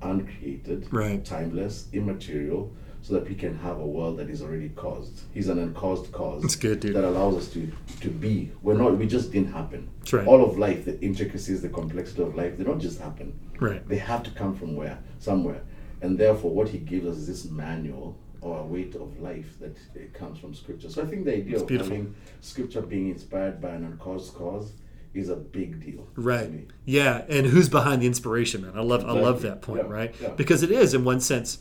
uncreated, 0.00 0.86
Right. 0.92 1.24
timeless, 1.24 1.88
immaterial, 1.92 2.72
so 3.02 3.14
that 3.14 3.28
we 3.28 3.34
can 3.34 3.58
have 3.58 3.78
a 3.78 3.86
world 3.86 4.16
that 4.18 4.30
is 4.30 4.42
already 4.42 4.68
caused. 4.70 5.22
He's 5.34 5.48
an 5.48 5.58
uncaused 5.58 6.12
cause. 6.12 6.40
That's 6.42 6.54
good, 6.56 6.80
dude. 6.80 6.94
That 6.94 7.04
allows 7.04 7.36
us 7.36 7.48
to 7.54 7.70
to 8.00 8.08
be. 8.08 8.52
We're 8.62 8.74
not. 8.74 8.96
We 8.96 9.06
just 9.06 9.32
didn't 9.32 9.52
happen. 9.52 9.88
That's 9.98 10.12
right. 10.12 10.26
All 10.26 10.44
of 10.44 10.56
life, 10.58 10.84
the 10.84 11.00
intricacies, 11.00 11.62
the 11.62 11.68
complexity 11.68 12.22
of 12.22 12.34
life, 12.36 12.56
they 12.56 12.64
don't 12.64 12.80
just 12.80 13.00
happen. 13.00 13.38
Right. 13.60 13.86
They 13.88 13.98
have 13.98 14.22
to 14.24 14.30
come 14.30 14.54
from 14.54 14.76
where, 14.76 14.98
somewhere, 15.18 15.62
and 16.00 16.16
therefore, 16.18 16.52
what 16.52 16.68
he 16.68 16.78
gives 16.78 17.06
us 17.06 17.16
is 17.16 17.26
this 17.26 17.44
manual 17.46 18.16
or 18.40 18.58
a 18.58 18.64
weight 18.64 18.94
of 18.96 19.20
life 19.20 19.58
that 19.60 19.76
it 19.94 20.12
comes 20.14 20.38
from 20.38 20.52
scripture. 20.54 20.90
So 20.90 21.02
I 21.02 21.06
think 21.06 21.24
the 21.24 21.34
idea 21.36 21.52
It's 21.54 21.62
of 21.62 21.68
beautiful. 21.68 21.94
having 21.96 22.14
scripture 22.40 22.82
being 22.82 23.08
inspired 23.08 23.60
by 23.60 23.70
an 23.70 23.84
uncaused 23.84 24.34
cause 24.34 24.72
is 25.14 25.28
a 25.28 25.36
big 25.36 25.84
deal. 25.84 26.08
Right. 26.16 26.50
Yeah, 26.84 27.24
and 27.28 27.46
who's 27.46 27.68
behind 27.68 28.02
the 28.02 28.06
inspiration, 28.06 28.62
man? 28.62 28.72
I 28.76 28.80
love 28.80 29.04
I 29.04 29.12
love 29.12 29.42
that 29.42 29.60
point, 29.62 29.84
Yeah, 29.84 29.92
right? 29.92 30.14
yeah. 30.20 30.30
Because 30.30 30.62
it 30.64 30.70
is 30.72 30.92
in 30.94 31.04
one 31.04 31.20
sense 31.20 31.58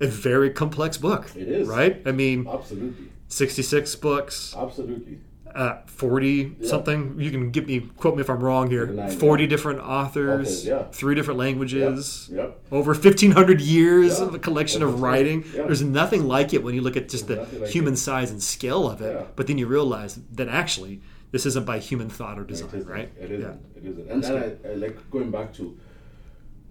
a 0.00 0.06
very 0.06 0.50
complex 0.50 0.96
book. 0.98 1.30
It 1.36 1.48
is. 1.48 1.68
Right? 1.68 2.02
I 2.06 2.12
mean, 2.12 2.46
Absolutely. 2.46 3.06
66 3.28 3.94
books, 3.96 4.54
Absolutely. 4.56 5.18
uh, 5.54 5.78
40 5.86 6.56
Yeah. 6.60 6.68
something. 6.68 7.16
You 7.18 7.30
can 7.30 7.50
give 7.50 7.66
me 7.66 7.80
quote 7.96 8.14
me 8.16 8.20
if 8.20 8.28
I'm 8.30 8.40
wrong 8.40 8.70
here. 8.70 8.86
39, 8.86 9.10
40 9.18 9.42
yeah. 9.44 9.48
different 9.48 9.80
authors, 9.80 10.48
Authors, 10.48 10.66
yeah. 10.66 10.84
three 10.92 11.14
different 11.14 11.38
languages. 11.38 12.28
Yep. 12.32 12.60
Over 12.70 12.92
1500 12.94 13.60
years 13.60 14.20
of 14.20 14.34
a 14.34 14.38
collection 14.38 14.80
That's 14.82 14.92
of 14.92 15.00
writing. 15.02 15.44
There's 15.52 15.82
nothing 15.82 16.26
like 16.28 16.52
it 16.54 16.62
when 16.62 16.74
you 16.74 16.82
look 16.82 16.96
at 16.96 17.08
just 17.08 17.26
There's 17.26 17.48
the 17.50 17.58
like 17.60 17.70
human 17.70 17.94
it. 17.94 17.98
size 17.98 18.30
and 18.30 18.42
scale 18.42 18.88
of 18.88 19.00
it. 19.00 19.28
But 19.34 19.46
then 19.46 19.58
you 19.58 19.66
realize 19.66 20.20
that 20.32 20.48
actually 20.48 21.00
this 21.32 21.44
isn't 21.46 21.66
by 21.66 21.78
human 21.80 22.08
thought 22.08 22.38
or 22.38 22.44
design, 22.44 22.70
It 22.72 22.86
right? 22.86 23.10
It 23.20 23.30
isn't. 23.32 23.60
Yeah. 23.74 23.78
It 23.82 23.84
isn't. 23.90 24.08
And, 24.10 24.24
and 24.24 24.58
I, 24.66 24.70
I 24.70 24.74
like 24.74 25.10
going 25.10 25.30
back 25.30 25.52
to 25.54 25.76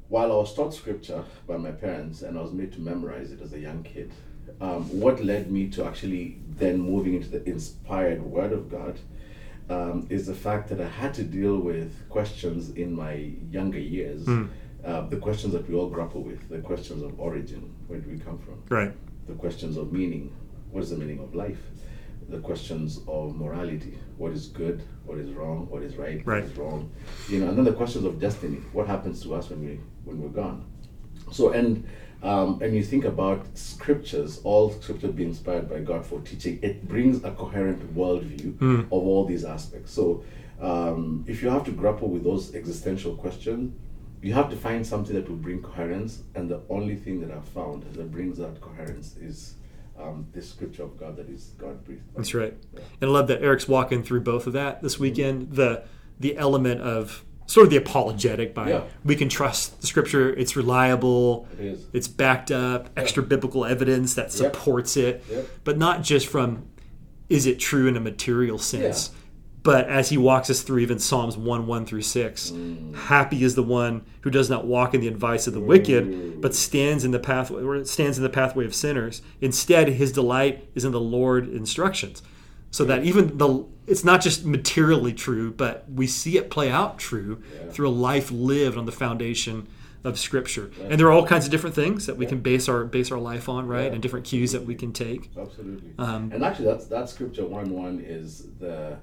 while 0.09 0.31
I 0.31 0.35
was 0.35 0.53
taught 0.53 0.74
scripture 0.74 1.24
by 1.47 1.57
my 1.57 1.71
parents 1.71 2.21
and 2.21 2.38
I 2.38 2.41
was 2.41 2.51
made 2.53 2.71
to 2.74 2.81
memorize 2.81 3.31
it 3.31 3.41
as 3.41 3.53
a 3.53 3.59
young 3.59 3.83
kid, 3.83 4.12
um, 4.62 4.83
what 5.00 5.24
led 5.24 5.51
me 5.51 5.67
to 5.69 5.85
actually 5.85 6.38
then 6.57 6.79
moving 6.79 7.15
into 7.15 7.29
the 7.29 7.43
inspired 7.50 8.21
Word 8.21 8.53
of 8.53 8.69
God 8.69 9.00
um, 9.69 10.05
is 10.09 10.27
the 10.27 10.35
fact 10.35 10.69
that 10.69 10.79
I 10.79 10.88
had 10.88 11.13
to 11.15 11.24
deal 11.24 11.57
with 11.57 12.07
questions 12.09 12.69
in 12.71 12.93
my 12.93 13.31
younger 13.51 13.79
years, 13.79 14.25
Hmm. 14.25 14.45
uh, 14.85 15.01
the 15.09 15.17
questions 15.17 15.53
that 15.53 15.67
we 15.67 15.74
all 15.75 15.89
grapple 15.89 16.21
with, 16.21 16.47
the 16.50 16.59
questions 16.59 17.01
of 17.01 17.19
origin, 17.19 17.74
where 17.88 18.00
do 18.00 18.07
we 18.09 18.19
come 18.19 18.38
from? 18.38 18.62
Right. 18.69 18.93
the 19.27 19.33
questions 19.33 19.75
of 19.75 19.91
meaning 19.91 20.31
what 20.71 20.83
is 20.83 20.91
the 20.91 20.97
meaning 20.97 21.17
of 21.19 21.33
life 21.33 21.57
the 22.29 22.38
questions 22.39 23.00
of 23.07 23.35
morality 23.35 23.97
what 24.17 24.31
is 24.33 24.47
good 24.47 24.83
what 25.07 25.17
is 25.17 25.31
wrong 25.31 25.67
what 25.71 25.81
is 25.81 25.95
right 25.95 26.21
Right. 26.27 26.43
what 26.43 26.51
is 26.51 26.57
wrong 26.57 26.91
you 27.29 27.39
know 27.39 27.47
and 27.50 27.57
then 27.57 27.65
the 27.65 27.74
questions 27.74 28.05
of 28.05 28.19
destiny 28.19 28.57
what 28.71 28.85
happens 28.85 29.24
to 29.24 29.33
us 29.33 29.50
when 29.50 29.62
we 29.65 29.79
when 30.05 30.21
we're 30.21 30.29
gone 30.29 30.65
So 31.31 31.50
and 31.50 31.85
um, 32.24 32.59
and 32.63 32.75
you 32.75 32.83
think 32.83 33.05
about 33.05 33.45
scriptures, 33.55 34.41
all 34.43 34.71
scripture 34.71 35.09
being 35.09 35.29
inspired 35.29 35.69
by 35.69 35.79
God 35.81 36.05
for 36.05 36.19
teaching, 36.21 36.57
it 36.63 36.88
brings 36.88 37.24
a 37.24 37.31
coherent 37.31 37.95
worldview 37.95 38.59
of 38.85 38.91
all 38.91 39.25
these 39.25 39.45
aspects. 39.45 39.91
So 39.91 40.24
um, 40.59 41.24
if 41.27 41.43
you 41.43 41.50
have 41.50 41.63
to 41.65 41.71
grapple 41.71 42.09
with 42.09 42.24
those 42.24 42.55
existential 42.55 43.15
questions, 43.15 43.75
you 44.24 44.33
have 44.33 44.50
to 44.50 44.55
find 44.55 44.88
something 44.88 45.15
that 45.15 45.29
will 45.29 45.35
bring 45.35 45.62
coherence. 45.62 46.24
And 46.33 46.50
the 46.50 46.62
only 46.67 46.95
thing 46.95 47.21
that 47.21 47.29
I've 47.29 47.47
found 47.50 47.83
that 47.83 48.12
brings 48.12 48.39
that 48.39 48.59
coherence 48.59 49.17
is 49.17 49.53
um, 50.00 50.25
this 50.33 50.50
scripture 50.50 50.83
of 50.83 50.97
God 51.00 51.17
that 51.17 51.29
is 51.29 51.51
God 51.59 51.83
breathed. 51.85 52.01
That's 52.15 52.33
right. 52.33 52.57
And 53.01 53.09
I 53.09 53.13
love 53.13 53.27
that 53.27 53.43
Eric's 53.43 53.67
walking 53.67 54.01
through 54.01 54.21
both 54.21 54.47
of 54.47 54.53
that 54.53 54.81
this 54.81 54.97
weekend. 55.00 55.51
The 55.51 55.83
the 56.19 56.38
element 56.38 56.81
of 56.81 57.24
sort 57.47 57.65
of 57.65 57.69
the 57.69 57.77
apologetic 57.77 58.53
by 58.53 58.69
Yeah. 58.69 58.81
we 59.03 59.15
can 59.15 59.29
trust 59.29 59.79
the 59.81 59.87
scripture, 59.87 60.33
it's 60.33 60.55
reliable, 60.55 61.47
It 61.59 61.79
it's 61.93 62.07
backed 62.07 62.51
up, 62.51 62.89
extra 62.97 63.21
biblical 63.23 63.65
evidence 63.65 64.13
that 64.15 64.31
supports 64.31 64.97
it, 64.97 65.23
Yep. 65.31 65.47
but 65.63 65.77
not 65.77 66.03
just 66.03 66.27
from 66.27 66.63
is 67.29 67.45
it 67.47 67.59
true 67.59 67.87
in 67.87 67.95
a 67.97 67.99
material 67.99 68.57
sense. 68.59 69.09
Yeah. 69.11 69.19
But 69.63 69.87
as 69.89 70.09
he 70.09 70.17
walks 70.17 70.51
us 70.51 70.61
through 70.61 70.77
even 70.79 70.99
Psalms 70.99 71.35
1 71.37 71.65
1 71.65 71.87
through 71.87 72.03
6, 72.03 72.51
Mm. 72.51 72.93
happy 72.95 73.43
is 73.43 73.55
the 73.55 73.63
one 73.63 74.03
who 74.21 74.29
does 74.29 74.47
not 74.47 74.67
walk 74.67 74.93
in 74.93 75.01
the 75.01 75.07
advice 75.07 75.47
of 75.47 75.53
the 75.55 75.59
wicked, 75.59 76.39
but 76.39 76.53
stands 76.53 77.03
in 77.03 77.09
the 77.11 77.17
pathway 77.19 77.83
stands 77.83 78.17
in 78.17 78.23
the 78.23 78.29
pathway 78.29 78.65
of 78.65 78.75
sinners. 78.75 79.23
Instead, 79.41 79.87
his 79.89 80.11
delight 80.11 80.67
is 80.75 80.85
in 80.85 80.91
the 80.91 80.99
Lord 80.99 81.47
instructions. 81.51 82.21
So 82.75 82.84
that 82.84 83.05
even 83.05 83.38
the 83.38 83.63
it's 83.88 84.03
not 84.03 84.20
just 84.20 84.46
materially 84.46 85.13
true, 85.13 85.53
but 85.53 85.86
we 85.89 86.08
see 86.08 86.38
it 86.38 86.50
play 86.50 86.70
out 86.70 87.00
true 87.00 87.41
through 87.70 87.88
a 87.88 87.98
life 88.10 88.32
lived 88.32 88.77
on 88.77 88.86
the 88.86 88.91
foundation 88.91 89.70
of 90.03 90.20
Scripture. 90.20 90.70
And 90.82 91.00
there 91.00 91.08
are 91.08 91.13
all 91.13 91.25
kinds 91.25 91.46
of 91.46 91.51
different 91.51 91.74
things 91.74 92.05
that 92.05 92.17
we 92.17 92.25
can 92.25 92.41
base 92.41 92.67
our 92.67 92.84
base 92.84 93.13
our 93.13 93.17
life 93.17 93.48
on, 93.48 93.65
right? 93.65 93.86
Yeah. 93.86 93.94
And 93.94 94.01
different 94.01 94.25
cues 94.25 94.51
that 94.51 94.65
we 94.65 94.75
can 94.75 94.91
take. 94.91 95.29
Absolutely. 95.38 95.94
Um, 95.98 96.32
and 96.34 96.44
actually, 96.44 96.65
that's 96.65 96.88
that 96.88 97.08
scripture 97.08 97.46
one 97.46 97.70
one 97.70 98.03
is 98.05 98.48
the 98.60 98.98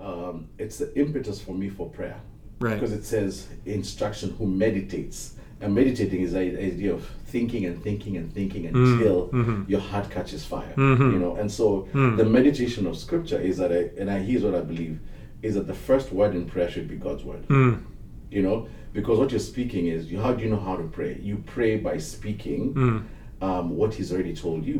um, 0.00 0.48
it's 0.56 0.78
the 0.78 0.98
impetus 0.98 1.42
for 1.42 1.54
me 1.54 1.68
for 1.68 1.90
prayer. 1.90 2.22
Right. 2.58 2.80
Because 2.80 2.94
it 2.94 3.04
says 3.04 3.48
instruction 3.66 4.34
who 4.38 4.46
meditates. 4.46 5.34
And 5.62 5.74
meditating 5.74 6.20
is 6.22 6.32
the 6.32 6.40
idea 6.40 6.92
of 6.92 7.06
thinking 7.26 7.64
and 7.66 7.80
thinking 7.82 8.16
and 8.16 8.32
thinking 8.32 8.64
Mm, 8.64 8.74
until 8.94 9.28
mm-hmm. 9.28 9.70
your 9.70 9.80
heart 9.80 10.10
catches 10.10 10.44
fire. 10.44 10.72
You 10.76 11.18
know, 11.18 11.36
and 11.36 11.50
so 11.50 11.88
Mm. 11.94 12.16
the 12.16 12.24
meditation 12.24 12.86
of 12.86 12.96
scripture 12.96 13.40
is 13.40 13.56
that 13.58 13.70
I, 13.72 13.90
and 14.00 14.10
I, 14.10 14.18
here's 14.18 14.42
what 14.42 14.54
I 14.54 14.60
believe 14.60 14.98
is 15.42 15.54
that 15.54 15.66
the 15.66 15.74
first 15.88 16.12
word 16.12 16.34
in 16.34 16.46
prayer 16.46 16.70
should 16.70 16.88
be 16.88 16.96
God's 16.96 17.24
word. 17.24 17.46
Mm. 17.48 17.82
You 18.30 18.42
know, 18.42 18.66
because 18.92 19.18
what 19.20 19.30
you're 19.30 19.40
speaking 19.54 19.86
is 19.86 20.10
you, 20.10 20.20
how 20.20 20.32
do 20.32 20.42
you 20.44 20.50
know 20.50 20.60
how 20.68 20.76
to 20.76 20.84
pray? 20.84 21.18
You 21.22 21.36
pray 21.46 21.76
by 21.88 21.96
speaking 21.98 22.74
Mm. 22.74 23.02
um, 23.46 23.64
what 23.76 23.94
He's 23.94 24.12
already 24.12 24.34
told 24.34 24.64
you. 24.66 24.78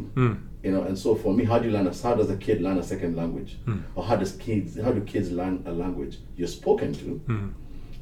You 0.65 0.71
know, 0.71 0.83
and 0.83 0.97
so 0.97 1.15
for 1.17 1.33
me, 1.35 1.45
how 1.45 1.59
do 1.59 1.67
you 1.69 1.73
learn? 1.77 1.87
A, 1.89 1.95
how 2.09 2.15
does 2.15 2.31
a 2.31 2.37
kid 2.37 2.61
learn 2.63 2.79
a 2.79 2.83
second 2.85 3.17
language, 3.17 3.59
or 3.97 4.05
how 4.05 4.15
does 4.23 4.33
kids? 4.47 4.79
How 4.81 4.93
do 4.93 5.01
kids 5.01 5.29
learn 5.33 5.63
a 5.67 5.73
language? 5.73 6.19
You're 6.37 6.47
spoken 6.61 6.93
to, 7.03 7.09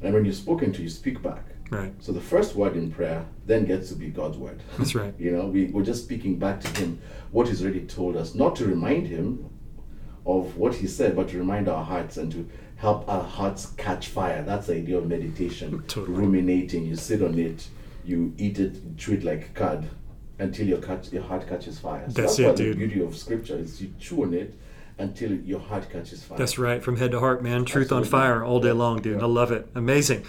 and 0.03 0.13
when 0.13 0.23
you're 0.25 0.33
spoken 0.45 0.71
to, 0.73 0.81
you 0.83 0.89
speak 0.89 1.21
back. 1.23 1.43
Right. 1.71 1.93
So 1.99 2.11
the 2.11 2.21
first 2.21 2.53
word 2.53 2.75
in 2.75 2.91
prayer 2.91 3.25
then 3.45 3.65
gets 3.65 3.89
to 3.89 3.95
be 3.95 4.09
God's 4.09 4.37
word. 4.37 4.61
That's 4.77 4.93
right. 4.93 5.13
You 5.19 5.31
know, 5.31 5.45
we, 5.45 5.65
we're 5.65 5.85
just 5.85 6.03
speaking 6.03 6.37
back 6.37 6.59
to 6.61 6.67
Him 6.81 7.01
what 7.31 7.47
He's 7.47 7.63
already 7.63 7.85
told 7.85 8.17
us, 8.17 8.35
not 8.35 8.57
to 8.57 8.65
remind 8.65 9.07
Him 9.07 9.49
of 10.25 10.57
what 10.57 10.75
He 10.75 10.85
said, 10.87 11.15
but 11.15 11.29
to 11.29 11.37
remind 11.37 11.69
our 11.69 11.83
hearts 11.83 12.17
and 12.17 12.29
to 12.33 12.47
help 12.75 13.07
our 13.07 13.23
hearts 13.23 13.67
catch 13.77 14.09
fire. 14.09 14.43
That's 14.43 14.67
the 14.67 14.75
idea 14.75 14.97
of 14.97 15.07
meditation. 15.07 15.81
Totally. 15.87 16.17
Ruminating. 16.17 16.85
You 16.85 16.97
sit 16.97 17.23
on 17.23 17.39
it, 17.39 17.67
you 18.03 18.33
eat 18.37 18.59
it, 18.59 18.75
you 18.75 18.93
chew 18.97 19.13
it 19.13 19.23
like 19.23 19.53
cud 19.53 19.89
until 20.39 20.67
your, 20.67 20.79
catch, 20.79 21.13
your 21.13 21.23
heart 21.23 21.47
catches 21.47 21.79
fire. 21.79 22.03
So 22.09 22.21
That's 22.21 22.37
that's 22.37 22.39
it, 22.39 22.47
why 22.47 22.51
the 22.53 22.73
beauty 22.73 23.01
of 23.01 23.15
Scripture 23.15 23.57
is 23.57 23.81
you 23.81 23.93
chew 23.97 24.23
on 24.23 24.33
it 24.33 24.55
until 24.97 25.31
your 25.31 25.59
heart 25.59 25.89
catches 25.89 26.21
fire. 26.21 26.37
That's 26.37 26.59
right, 26.59 26.83
from 26.83 26.97
head 26.97 27.11
to 27.11 27.19
heart, 27.21 27.41
man. 27.41 27.63
Truth 27.63 27.93
on 27.93 28.03
fire 28.03 28.43
all 28.43 28.59
day 28.59 28.73
long, 28.73 29.01
dude. 29.01 29.19
Yeah. 29.19 29.23
I 29.23 29.27
love 29.27 29.53
it. 29.53 29.69
Amazing. 29.73 30.25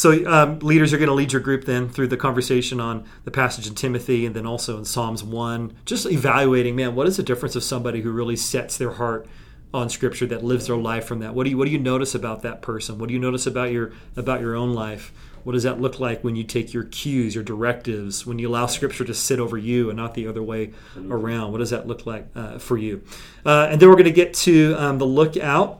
So, 0.00 0.26
um, 0.32 0.60
leaders 0.60 0.94
are 0.94 0.96
going 0.96 1.10
to 1.10 1.14
lead 1.14 1.34
your 1.34 1.42
group 1.42 1.66
then 1.66 1.90
through 1.90 2.06
the 2.06 2.16
conversation 2.16 2.80
on 2.80 3.04
the 3.24 3.30
passage 3.30 3.66
in 3.66 3.74
Timothy 3.74 4.24
and 4.24 4.34
then 4.34 4.46
also 4.46 4.78
in 4.78 4.86
Psalms 4.86 5.22
1. 5.22 5.74
Just 5.84 6.06
evaluating, 6.06 6.74
man, 6.74 6.94
what 6.94 7.06
is 7.06 7.18
the 7.18 7.22
difference 7.22 7.54
of 7.54 7.62
somebody 7.62 8.00
who 8.00 8.10
really 8.10 8.34
sets 8.34 8.78
their 8.78 8.92
heart 8.92 9.26
on 9.74 9.90
scripture 9.90 10.24
that 10.24 10.42
lives 10.42 10.68
their 10.68 10.76
life 10.78 11.04
from 11.04 11.18
that? 11.18 11.34
What 11.34 11.44
do 11.44 11.50
you 11.50 11.58
what 11.58 11.66
do 11.66 11.70
you 11.70 11.78
notice 11.78 12.14
about 12.14 12.40
that 12.40 12.62
person? 12.62 12.98
What 12.98 13.08
do 13.08 13.12
you 13.12 13.20
notice 13.20 13.46
about 13.46 13.72
your 13.72 13.92
about 14.16 14.40
your 14.40 14.56
own 14.56 14.72
life? 14.72 15.12
What 15.44 15.52
does 15.52 15.64
that 15.64 15.82
look 15.82 16.00
like 16.00 16.24
when 16.24 16.34
you 16.34 16.44
take 16.44 16.72
your 16.72 16.84
cues 16.84 17.34
your 17.34 17.44
directives 17.44 18.24
when 18.24 18.38
you 18.38 18.48
allow 18.48 18.64
scripture 18.68 19.04
to 19.04 19.12
sit 19.12 19.38
over 19.38 19.58
you 19.58 19.90
and 19.90 19.98
not 19.98 20.14
the 20.14 20.26
other 20.26 20.42
way 20.42 20.72
around? 20.96 21.52
What 21.52 21.58
does 21.58 21.70
that 21.70 21.86
look 21.86 22.06
like 22.06 22.26
uh, 22.34 22.58
for 22.58 22.78
you? 22.78 23.04
Uh, 23.44 23.68
and 23.70 23.78
then 23.78 23.90
we're 23.90 23.96
going 23.96 24.04
to 24.06 24.12
get 24.12 24.32
to 24.32 24.74
um, 24.78 24.96
the 24.96 25.04
lookout 25.04 25.79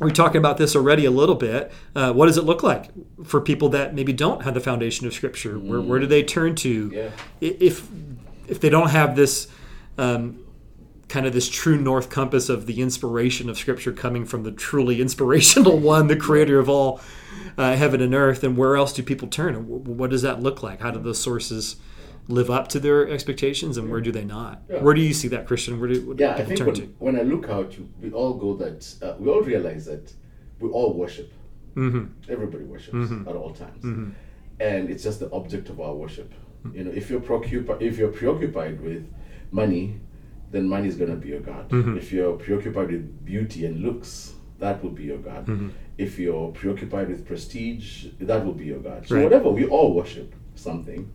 we're 0.00 0.10
talking 0.10 0.38
about 0.38 0.56
this 0.56 0.76
already 0.76 1.04
a 1.04 1.10
little 1.10 1.34
bit. 1.34 1.72
Uh, 1.94 2.12
what 2.12 2.26
does 2.26 2.36
it 2.36 2.44
look 2.44 2.62
like 2.62 2.90
for 3.24 3.40
people 3.40 3.68
that 3.70 3.94
maybe 3.94 4.12
don't 4.12 4.42
have 4.42 4.54
the 4.54 4.60
foundation 4.60 5.06
of 5.06 5.14
Scripture? 5.14 5.58
Where, 5.58 5.80
where 5.80 5.98
do 5.98 6.06
they 6.06 6.22
turn 6.22 6.54
to 6.56 6.90
Yeah. 6.92 7.10
If 7.40 7.88
if 8.48 8.60
they 8.60 8.68
don't 8.68 8.90
have 8.90 9.16
this 9.16 9.48
um, 9.98 10.44
kind 11.08 11.26
of 11.26 11.32
this 11.32 11.48
true 11.48 11.78
north 11.78 12.10
compass 12.10 12.48
of 12.48 12.66
the 12.66 12.80
inspiration 12.80 13.48
of 13.48 13.58
Scripture 13.58 13.92
coming 13.92 14.24
from 14.24 14.42
the 14.42 14.52
truly 14.52 15.00
inspirational 15.06 15.78
one, 15.78 16.08
the 16.08 16.16
Creator 16.16 16.58
of 16.58 16.68
all 16.68 17.00
uh, 17.56 17.74
heaven 17.76 18.00
and 18.00 18.14
earth? 18.14 18.44
And 18.44 18.56
where 18.56 18.76
else 18.76 18.92
do 18.92 19.02
people 19.02 19.28
turn? 19.28 19.54
What 19.66 20.10
does 20.10 20.22
that 20.22 20.42
look 20.42 20.62
like? 20.62 20.80
How 20.80 20.90
do 20.90 21.00
those 21.00 21.20
sources 21.20 21.76
live 22.28 22.50
up 22.50 22.68
to 22.68 22.80
their 22.80 23.08
expectations, 23.08 23.76
and 23.78 23.90
where 23.90 24.00
do 24.00 24.10
they 24.12 24.24
not? 24.24 24.62
Yeah. 24.68 24.82
Where 24.82 24.94
do 24.94 25.00
you 25.00 25.14
see 25.14 25.28
that, 25.28 25.46
Christian? 25.46 25.78
Where 25.78 25.88
do, 25.88 26.14
Yeah, 26.18 26.34
I 26.34 26.44
think 26.44 26.58
turn 26.58 26.66
when, 26.66 26.76
to? 26.76 26.82
when 26.98 27.16
I 27.18 27.22
look 27.22 27.48
out, 27.48 27.76
you- 27.78 27.88
we 28.02 28.10
all 28.12 28.34
go 28.34 28.54
that 28.56 28.94
uh, 29.02 29.14
we 29.18 29.30
all 29.30 29.42
realize 29.42 29.84
that 29.86 30.12
we 30.60 30.68
all 30.70 30.92
worship. 30.94 31.32
Mm-hmm. 31.76 32.04
Everybody 32.32 32.64
worships 32.64 33.10
at 33.28 33.36
all 33.36 33.52
times, 33.52 33.84
and 34.60 34.90
it's 34.90 35.02
just 35.04 35.20
the 35.20 35.30
object 35.30 35.68
of 35.68 35.80
our 35.80 35.94
worship. 35.94 36.32
You 36.72 36.84
know, 36.84 36.90
if 36.90 37.10
you're 37.10 37.20
preoccupied, 37.20 37.80
if 37.82 37.98
you're 37.98 38.08
preoccupied 38.20 38.80
with 38.80 39.06
money, 39.52 40.00
then 40.50 40.68
money 40.68 40.88
is 40.88 40.96
going 40.96 41.10
to 41.10 41.16
be 41.16 41.28
your 41.28 41.40
god. 41.40 41.66
If 41.72 42.12
you're 42.12 42.32
preoccupied 42.32 42.90
with 42.90 43.24
beauty 43.24 43.66
and 43.66 43.82
looks, 43.82 44.32
that 44.58 44.82
will 44.82 44.90
be 44.90 45.04
your 45.04 45.18
god. 45.18 45.48
If 45.98 46.18
you're 46.18 46.50
preoccupied 46.52 47.08
with 47.08 47.26
prestige, 47.26 48.06
that 48.20 48.44
will 48.44 48.54
be 48.54 48.64
your 48.64 48.80
god. 48.80 49.06
So 49.06 49.14
Right. 49.14 49.24
whatever, 49.24 49.50
we 49.50 49.66
all 49.66 49.94
worship 49.94 50.34
something. 50.54 51.10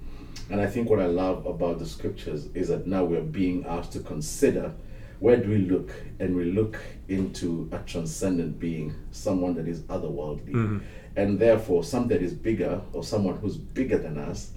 And 0.52 0.60
I 0.62 0.68
think 0.68 0.90
what 0.90 1.00
I 1.00 1.06
love 1.06 1.46
about 1.46 1.80
the 1.80 1.86
scriptures 1.86 2.48
is 2.54 2.68
that 2.68 2.86
now 2.86 3.06
we're 3.06 3.22
being 3.22 3.66
asked 3.66 3.94
to 3.94 4.00
consider 4.00 4.74
where 5.20 5.38
do 5.38 5.50
we 5.50 5.60
look? 5.60 5.94
And 6.20 6.36
we 6.36 6.46
look 6.46 6.80
into 7.08 7.70
a 7.72 7.78
transcendent 7.80 8.60
being, 8.60 8.96
someone 9.12 9.54
that 9.54 9.68
is 9.68 9.82
otherworldly. 9.82 10.82
And 11.16 11.38
therefore, 11.40 11.84
something 11.84 12.10
that 12.18 12.24
is 12.24 12.34
bigger, 12.34 12.82
or 12.94 13.04
someone 13.04 13.38
who's 13.38 13.56
bigger 13.56 13.98
than 14.00 14.18
us, 14.18 14.52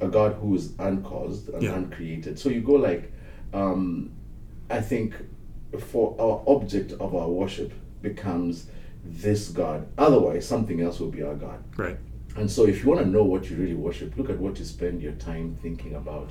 a 0.00 0.08
God 0.08 0.32
who 0.40 0.54
is 0.54 0.72
uncaused 0.78 1.50
and 1.50 1.62
Yeah. 1.62 1.74
uncreated. 1.76 2.38
So 2.38 2.48
you 2.48 2.62
go 2.62 2.74
like, 2.74 3.12
um, 3.52 4.10
I 4.70 4.80
think 4.80 5.14
for 5.78 6.16
our 6.18 6.42
object 6.46 6.92
of 6.92 7.14
our 7.14 7.28
worship 7.28 7.72
becomes 8.02 8.68
this 9.04 9.50
God. 9.50 9.86
Otherwise, 9.98 10.46
something 10.46 10.80
else 10.80 10.98
will 10.98 11.10
be 11.10 11.22
our 11.22 11.34
God. 11.34 11.58
Right. 11.76 11.98
And 12.36 12.50
so, 12.50 12.66
if 12.66 12.82
you 12.82 12.90
want 12.90 13.00
to 13.00 13.06
know 13.06 13.24
what 13.24 13.48
you 13.50 13.56
really 13.56 13.74
worship, 13.74 14.16
look 14.16 14.30
at 14.30 14.38
what 14.38 14.58
you 14.58 14.64
spend 14.64 15.02
your 15.02 15.12
time 15.12 15.56
thinking 15.62 15.94
about, 15.94 16.30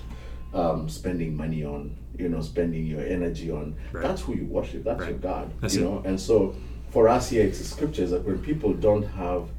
um, 0.53 0.87
spending 0.87 1.35
money 1.35 1.63
on, 1.63 1.95
you 2.17 2.29
know, 2.29 2.41
spending 2.41 2.85
your 2.85 3.01
energy 3.01 3.49
on. 3.51 3.75
Right. 3.91 4.03
That's 4.03 4.21
who 4.21 4.35
you 4.35 4.45
worship. 4.45 4.83
That's 4.83 5.03
your 5.05 5.17
God. 5.17 5.51
That's 5.61 5.75
you 5.75 5.81
it. 5.81 5.85
know. 5.89 6.01
And 6.05 6.19
so, 6.19 6.55
for 6.91 7.07
us 7.09 7.29
here, 7.29 7.43
it's 7.45 7.57
the 7.59 7.65
scriptures 7.65 8.11
that 8.11 8.23
when 8.23 8.39
people 8.39 8.73
don't 8.73 9.03
have 9.03 9.49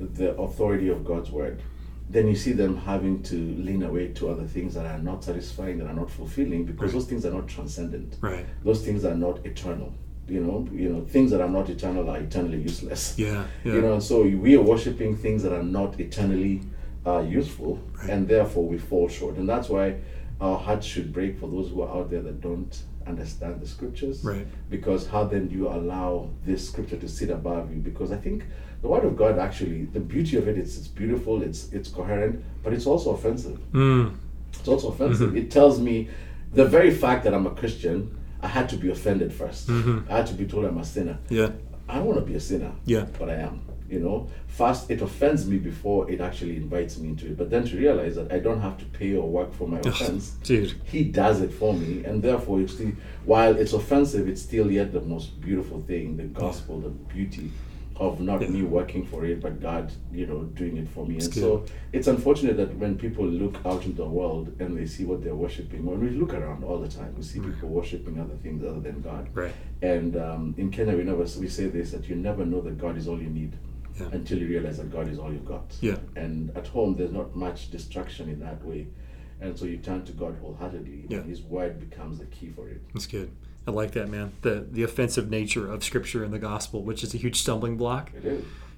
the 0.00 0.34
authority 0.36 0.88
of 0.88 1.04
God's 1.04 1.30
word, 1.30 1.62
then 2.10 2.26
you 2.28 2.34
see 2.36 2.52
them 2.52 2.76
having 2.76 3.22
to 3.22 3.36
lean 3.36 3.82
away 3.84 4.08
to 4.08 4.28
other 4.28 4.44
things 4.44 4.74
that 4.74 4.84
are 4.84 4.98
not 4.98 5.24
satisfying, 5.24 5.78
that 5.78 5.86
are 5.86 5.94
not 5.94 6.10
fulfilling, 6.10 6.64
because 6.64 6.86
Right. 6.86 6.92
those 6.92 7.06
things 7.06 7.24
are 7.24 7.30
not 7.32 7.46
transcendent. 7.48 8.16
Right. 8.20 8.44
Those 8.64 8.84
things 8.84 9.04
are 9.04 9.14
not 9.14 9.46
eternal. 9.46 9.94
You 10.28 10.40
know, 10.40 10.68
you 10.72 10.88
know, 10.88 11.04
things 11.04 11.30
that 11.32 11.40
are 11.40 11.48
not 11.48 11.68
eternal 11.68 12.08
are 12.08 12.18
eternally 12.18 12.58
useless. 12.62 13.14
Yeah. 13.18 13.44
Yeah. 13.64 13.74
You 13.74 13.80
know, 13.82 13.92
and 13.94 14.02
so 14.02 14.22
we 14.22 14.56
are 14.56 14.62
worshiping 14.62 15.16
things 15.16 15.42
that 15.42 15.52
are 15.52 15.62
not 15.62 15.98
eternally 16.00 16.62
uh, 17.06 17.20
useful, 17.20 17.80
Right. 17.98 18.10
and 18.10 18.28
therefore 18.28 18.64
we 18.66 18.78
fall 18.78 19.08
short. 19.08 19.36
And 19.36 19.48
that's 19.48 19.68
why 19.68 19.96
our 20.40 20.56
hearts 20.58 20.86
should 20.86 21.12
break 21.12 21.38
for 21.38 21.48
those 21.48 21.68
who 21.70 21.82
are 21.82 21.88
out 21.96 22.10
there 22.10 22.22
that 22.22 22.40
don't 22.40 22.82
understand 23.06 23.60
the 23.60 23.66
scriptures. 23.66 24.22
Right. 24.24 24.46
Because 24.70 25.08
how 25.08 25.24
then 25.24 25.48
do 25.48 25.56
you 25.56 25.68
allow 25.68 26.30
this 26.46 26.68
scripture 26.68 26.96
to 26.96 27.08
sit 27.08 27.30
above 27.30 27.70
you? 27.72 27.80
Because 27.80 28.12
I 28.12 28.16
think 28.16 28.44
the 28.80 28.88
word 28.88 29.04
of 29.04 29.16
God 29.16 29.38
actually, 29.38 29.84
the 29.86 30.00
beauty 30.00 30.36
of 30.36 30.46
it 30.48 30.56
is 30.56 30.78
it's 30.78 30.88
beautiful, 30.88 31.42
it's 31.42 31.72
it's 31.72 31.88
coherent, 31.88 32.44
but 32.62 32.72
it's 32.72 32.86
also 32.86 33.10
offensive. 33.14 33.58
Mm. 33.72 34.14
It's 34.52 34.68
also 34.68 34.88
offensive. 34.88 35.30
Mm-hmm. 35.30 35.38
It 35.38 35.50
tells 35.50 35.80
me 35.80 36.08
the 36.54 36.64
very 36.64 36.92
fact 36.92 37.24
that 37.24 37.34
I'm 37.34 37.46
a 37.46 37.50
Christian, 37.50 38.16
I 38.42 38.48
had 38.48 38.68
to 38.70 38.76
be 38.76 38.90
offended 38.90 39.30
1st 39.30 39.66
mm-hmm. 39.66 40.12
I 40.12 40.16
had 40.16 40.26
to 40.26 40.34
be 40.34 40.46
told 40.46 40.64
I'm 40.64 40.78
a 40.78 40.84
sinner. 40.84 41.18
Yeah. 41.28 41.50
I 41.88 41.96
don't 41.96 42.06
want 42.06 42.18
to 42.18 42.24
be 42.24 42.34
a 42.34 42.40
sinner. 42.40 42.72
Yeah. 42.84 43.06
But 43.18 43.30
I 43.30 43.34
am. 43.34 43.62
You 43.88 44.00
know, 44.00 44.28
first 44.46 44.90
it 44.90 45.02
offends 45.02 45.46
me 45.46 45.58
before 45.58 46.10
it 46.10 46.22
actually 46.22 46.56
invites 46.56 46.96
me 46.96 47.10
into 47.10 47.26
it. 47.26 47.36
But 47.36 47.50
then 47.50 47.64
to 47.66 47.76
realize 47.76 48.14
that 48.14 48.32
I 48.32 48.38
don't 48.38 48.62
have 48.62 48.78
to 48.78 48.86
pay 48.86 49.14
or 49.14 49.28
work 49.28 49.52
for 49.52 49.68
my 49.68 49.80
offense, 49.84 50.30
Dude. 50.42 50.80
He 50.84 51.04
does 51.04 51.42
it 51.42 51.52
for 51.52 51.74
me, 51.74 52.02
and 52.02 52.22
therefore, 52.22 52.62
it's 52.62 52.72
still, 52.72 52.92
while 53.26 53.54
it's 53.54 53.74
offensive, 53.74 54.28
it's 54.28 54.40
still 54.40 54.70
yet 54.70 54.94
the 54.94 55.02
most 55.02 55.38
beautiful 55.42 55.82
thing, 55.82 56.16
the 56.16 56.24
gospel, 56.24 56.80
the 56.80 56.88
beauty 56.88 57.50
of 57.96 58.20
not 58.20 58.40
Yeah. 58.42 58.48
me 58.48 58.62
working 58.62 59.04
for 59.04 59.24
it, 59.24 59.40
but 59.40 59.60
God, 59.60 59.92
you 60.12 60.26
know, 60.26 60.44
doing 60.44 60.76
it 60.76 60.88
for 60.88 61.06
me. 61.06 61.14
And 61.14 61.24
good. 61.24 61.34
so 61.34 61.64
it's 61.92 62.06
unfortunate 62.08 62.56
that 62.56 62.76
when 62.78 62.96
people 62.96 63.26
look 63.26 63.56
out 63.64 63.84
into 63.84 63.96
the 63.98 64.08
world 64.08 64.52
and 64.58 64.76
they 64.76 64.86
see 64.86 65.04
what 65.04 65.22
they're 65.22 65.34
worshiping, 65.34 65.84
when 65.84 66.00
we 66.00 66.10
look 66.10 66.32
around 66.34 66.64
all 66.64 66.78
the 66.78 66.88
time, 66.88 67.14
we 67.16 67.22
see 67.22 67.40
people 67.40 67.68
worshiping 67.68 68.18
other 68.18 68.34
things 68.36 68.64
other 68.64 68.80
than 68.80 69.00
God. 69.02 69.28
Right. 69.34 69.52
And 69.82 70.16
um, 70.16 70.54
in 70.58 70.70
Kenya, 70.70 70.96
we 70.96 71.04
never 71.04 71.22
we 71.38 71.48
say 71.48 71.66
this 71.66 71.90
that 71.92 72.08
you 72.08 72.16
never 72.16 72.44
know 72.44 72.60
that 72.62 72.78
God 72.78 72.96
is 72.96 73.08
all 73.08 73.20
you 73.20 73.30
need 73.30 73.52
Yeah. 74.00 74.08
until 74.12 74.38
you 74.38 74.48
realize 74.48 74.78
that 74.78 74.90
God 74.90 75.08
is 75.08 75.18
all 75.18 75.30
you've 75.32 75.44
got. 75.44 75.76
Yeah. 75.80 75.98
And 76.16 76.50
at 76.56 76.66
home, 76.68 76.96
there's 76.96 77.12
not 77.12 77.36
much 77.36 77.70
distraction 77.70 78.28
in 78.30 78.40
that 78.40 78.64
way, 78.64 78.86
and 79.40 79.58
so 79.58 79.66
you 79.66 79.76
turn 79.78 80.04
to 80.06 80.12
God 80.12 80.34
wholeheartedly, 80.40 81.04
Yeah. 81.08 81.18
and 81.18 81.26
His 81.28 81.42
Word 81.42 81.78
becomes 81.78 82.18
the 82.18 82.24
key 82.26 82.48
for 82.48 82.68
it. 82.68 82.80
That's 82.94 83.06
good. 83.06 83.30
I 83.66 83.70
like 83.70 83.92
that, 83.92 84.08
man. 84.08 84.32
The 84.42 84.66
the 84.70 84.82
offensive 84.82 85.30
nature 85.30 85.70
of 85.70 85.84
Scripture 85.84 86.24
and 86.24 86.32
the 86.32 86.38
gospel, 86.38 86.82
which 86.82 87.02
is 87.04 87.14
a 87.14 87.18
huge 87.18 87.36
stumbling 87.40 87.76
block, 87.76 88.10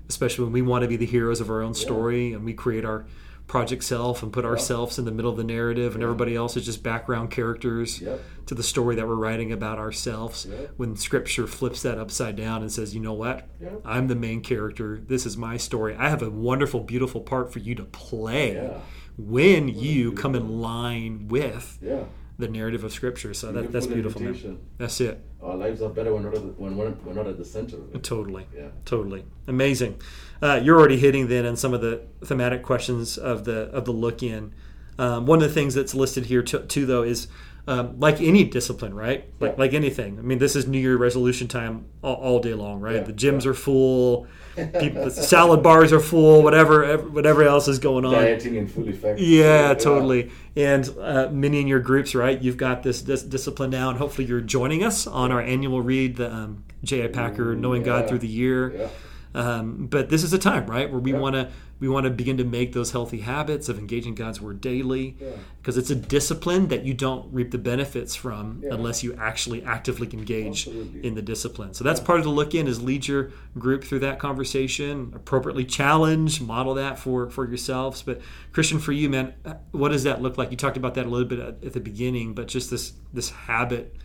especially 0.08 0.44
when 0.44 0.52
we 0.52 0.62
want 0.62 0.82
to 0.82 0.88
be 0.88 0.96
the 0.96 1.06
heroes 1.06 1.40
of 1.40 1.50
our 1.50 1.62
own 1.62 1.74
story 1.74 2.32
and 2.32 2.44
we 2.44 2.52
create 2.52 2.84
our 2.84 3.06
project 3.46 3.84
self 3.84 4.22
and 4.22 4.32
put 4.32 4.44
ourselves 4.46 4.98
in 4.98 5.04
the 5.04 5.10
middle 5.10 5.30
of 5.30 5.36
the 5.36 5.44
narrative, 5.44 5.94
and 5.94 6.02
everybody 6.02 6.34
else 6.34 6.56
is 6.56 6.64
just 6.64 6.82
background 6.82 7.30
characters 7.30 8.00
to 8.46 8.54
the 8.54 8.62
story 8.62 8.96
that 8.96 9.06
we're 9.06 9.14
writing 9.14 9.52
about 9.52 9.78
ourselves. 9.78 10.46
When 10.78 10.96
Scripture 10.96 11.46
flips 11.46 11.82
that 11.82 11.98
upside 11.98 12.36
down 12.36 12.62
and 12.62 12.72
says, 12.72 12.94
"You 12.94 13.00
know 13.00 13.12
what? 13.12 13.46
I'm 13.84 14.08
the 14.08 14.14
main 14.14 14.40
character. 14.42 14.98
This 15.06 15.26
is 15.26 15.36
my 15.36 15.56
story. 15.58 15.94
I 15.94 16.08
have 16.08 16.22
a 16.22 16.30
wonderful, 16.30 16.80
beautiful 16.80 17.20
part 17.20 17.52
for 17.52 17.58
you 17.58 17.74
to 17.74 17.84
play." 17.84 18.54
Yeah. 18.54 18.78
When 19.16 19.68
you 19.68 20.12
come 20.12 20.34
in 20.34 20.60
line 20.60 21.28
with 21.28 21.78
Yeah. 21.82 22.04
The 22.38 22.48
narrative 22.48 22.82
of 22.82 22.92
Scripture, 22.92 23.32
so 23.32 23.52
that, 23.52 23.70
that's 23.70 23.86
beautiful, 23.86 24.20
man. 24.22 24.58
That's 24.76 25.00
it. 25.00 25.24
Our 25.40 25.56
lives 25.56 25.82
are 25.82 25.88
better 25.90 26.12
when 26.14 26.24
we're 26.24 26.30
not 26.30 26.36
at 26.38 26.42
the, 26.42 26.62
when 26.62 26.76
we're, 26.76 26.90
we're 27.04 27.12
not 27.12 27.26
at 27.28 27.38
the 27.38 27.44
center 27.44 27.76
of 27.76 27.94
it. 27.94 28.02
Totally. 28.02 28.46
Yeah. 28.56 28.68
Totally. 28.84 29.24
Amazing. 29.46 30.00
Uh, 30.42 30.60
you're 30.62 30.78
already 30.78 30.98
hitting 30.98 31.28
then 31.28 31.46
on 31.46 31.56
some 31.56 31.72
of 31.74 31.80
the 31.80 32.02
thematic 32.24 32.62
questions 32.62 33.16
of 33.18 33.44
the 33.44 33.68
of 33.70 33.84
the 33.84 33.92
look 33.92 34.22
in. 34.22 34.52
Um, 34.98 35.26
one 35.26 35.42
of 35.42 35.48
the 35.48 35.54
things 35.54 35.74
that's 35.74 35.94
listed 35.94 36.26
here 36.26 36.42
too, 36.42 36.60
too 36.60 36.86
though 36.86 37.02
is 37.02 37.28
um, 37.66 37.98
like 38.00 38.20
any 38.20 38.44
discipline, 38.44 38.94
right? 38.94 39.24
Like 39.40 39.52
Yeah. 39.52 39.58
like 39.58 39.72
anything. 39.74 40.18
I 40.18 40.22
mean, 40.22 40.38
this 40.38 40.56
is 40.56 40.66
New 40.66 40.78
Year 40.78 40.96
resolution 40.96 41.46
time 41.48 41.86
all, 42.02 42.14
all 42.16 42.40
day 42.40 42.54
long, 42.54 42.80
right? 42.80 42.96
Yeah. 42.96 43.02
The 43.02 43.12
gyms 43.12 43.46
are 43.46 43.54
full, 43.54 44.26
people, 44.54 45.10
salad 45.10 45.62
bars 45.62 45.92
are 45.92 46.00
full, 46.00 46.42
whatever 46.42 46.96
whatever 46.98 47.42
else 47.42 47.68
is 47.68 47.78
going 47.78 48.04
on. 48.04 48.12
Dieting 48.12 48.56
in 48.56 48.68
full 48.68 48.88
effect. 48.88 49.18
Yeah, 49.18 49.74
totally. 49.74 50.30
And 50.56 50.88
uh, 51.00 51.28
many 51.30 51.60
in 51.60 51.66
your 51.66 51.80
groups, 51.80 52.14
right? 52.14 52.40
You've 52.40 52.56
got 52.56 52.82
this, 52.82 53.02
this 53.02 53.22
discipline 53.22 53.70
now, 53.70 53.90
and 53.90 53.98
hopefully 53.98 54.26
you're 54.26 54.40
joining 54.40 54.84
us 54.84 55.06
on 55.06 55.32
our 55.32 55.40
annual 55.40 55.82
read, 55.82 56.16
the 56.16 56.32
um, 56.32 56.64
J.I. 56.84 57.08
Packer, 57.08 57.54
Knowing 57.56 57.82
God. 57.82 58.08
Through 58.08 58.20
the 58.20 58.28
Year. 58.28 58.74
Yeah. 58.74 58.88
Um, 59.34 59.86
but 59.90 60.10
this 60.10 60.22
is 60.22 60.32
a 60.32 60.38
time, 60.38 60.66
right, 60.66 60.88
where 60.90 61.00
we 61.00 61.12
Yeah. 61.12 61.18
want 61.18 61.34
to 61.34 61.48
we 61.80 61.88
want 61.88 62.04
to 62.04 62.10
begin 62.10 62.36
to 62.38 62.44
make 62.44 62.72
those 62.72 62.92
healthy 62.92 63.18
habits 63.18 63.68
of 63.68 63.78
engaging 63.78 64.14
God's 64.14 64.40
Word 64.40 64.60
daily, 64.60 65.16
Yeah. 65.20 65.30
because 65.60 65.76
it's 65.76 65.90
a 65.90 65.94
discipline 65.96 66.68
that 66.68 66.84
you 66.86 66.94
don't 66.94 67.26
reap 67.34 67.50
the 67.50 67.58
benefits 67.58 68.14
from 68.14 68.60
Yeah. 68.62 68.72
unless 68.74 69.02
you 69.02 69.12
actually 69.14 69.62
actively 69.64 70.08
engage 70.12 70.68
Absolutely. 70.68 71.04
in 71.04 71.14
the 71.14 71.20
discipline. 71.20 71.74
So 71.74 71.82
that's 71.84 71.98
part 72.00 72.20
of 72.20 72.24
the 72.24 72.30
look 72.30 72.54
in 72.54 72.68
is 72.68 72.80
lead 72.80 73.06
your 73.08 73.32
group 73.58 73.82
through 73.84 73.98
that 73.98 74.18
conversation, 74.20 75.12
appropriately 75.14 75.64
challenge, 75.64 76.40
model 76.40 76.74
that 76.74 76.98
for 76.98 77.28
for 77.28 77.46
yourselves. 77.46 78.02
But 78.02 78.20
Christian, 78.52 78.78
for 78.78 78.92
you, 78.92 79.10
man, 79.10 79.34
what 79.72 79.90
does 79.90 80.04
that 80.04 80.22
look 80.22 80.38
like? 80.38 80.52
You 80.52 80.56
talked 80.56 80.76
about 80.78 80.94
that 80.94 81.06
a 81.06 81.08
little 81.10 81.28
bit 81.28 81.40
at, 81.40 81.62
at 81.64 81.72
the 81.72 81.80
beginning, 81.80 82.34
but 82.34 82.46
just 82.46 82.70
this 82.70 82.92
this 83.12 83.30
habit 83.30 83.96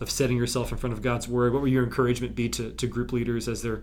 of 0.00 0.10
setting 0.10 0.36
yourself 0.38 0.72
in 0.72 0.78
front 0.78 0.94
of 0.94 1.02
God's 1.02 1.28
Word. 1.28 1.52
What 1.52 1.62
would 1.62 1.70
your 1.70 1.84
encouragement 1.84 2.34
be 2.34 2.48
to, 2.48 2.70
to 2.72 2.86
group 2.88 3.12
leaders 3.12 3.46
as 3.46 3.62
they're 3.62 3.82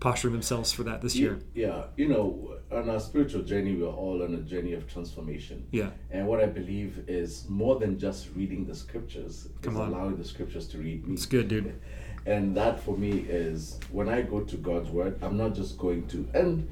posturing 0.00 0.32
themselves 0.32 0.72
for 0.72 0.82
that 0.84 1.02
this 1.02 1.16
year? 1.16 1.40
Yeah, 1.54 1.84
you 1.96 2.08
know, 2.08 2.56
on 2.70 2.88
our 2.90 3.00
spiritual 3.00 3.42
journey, 3.42 3.74
we're 3.74 3.86
all 3.88 4.22
on 4.22 4.34
a 4.34 4.38
journey 4.38 4.74
of 4.74 4.90
transformation. 4.92 5.66
Yeah. 5.70 5.90
And 6.10 6.26
what 6.26 6.40
I 6.40 6.46
believe 6.46 7.04
is 7.08 7.48
more 7.48 7.78
than 7.78 7.98
just 7.98 8.28
reading 8.34 8.66
the 8.66 8.74
scriptures, 8.74 9.48
Come 9.62 9.74
is 9.74 9.80
on. 9.80 9.88
allowing 9.92 10.16
the 10.16 10.24
scriptures 10.24 10.68
to 10.68 10.78
read 10.78 11.06
me. 11.06 11.14
It's 11.14 11.26
good, 11.26 11.48
dude. 11.48 11.80
And 12.26 12.54
that 12.58 12.78
for 12.80 12.94
me 12.94 13.20
is 13.26 13.78
when 13.90 14.10
I 14.10 14.20
go 14.20 14.40
to 14.40 14.56
God's 14.58 14.90
word, 14.90 15.18
I'm 15.22 15.38
not 15.38 15.54
just 15.54 15.78
going 15.78 16.06
to 16.08 16.28
and 16.34 16.68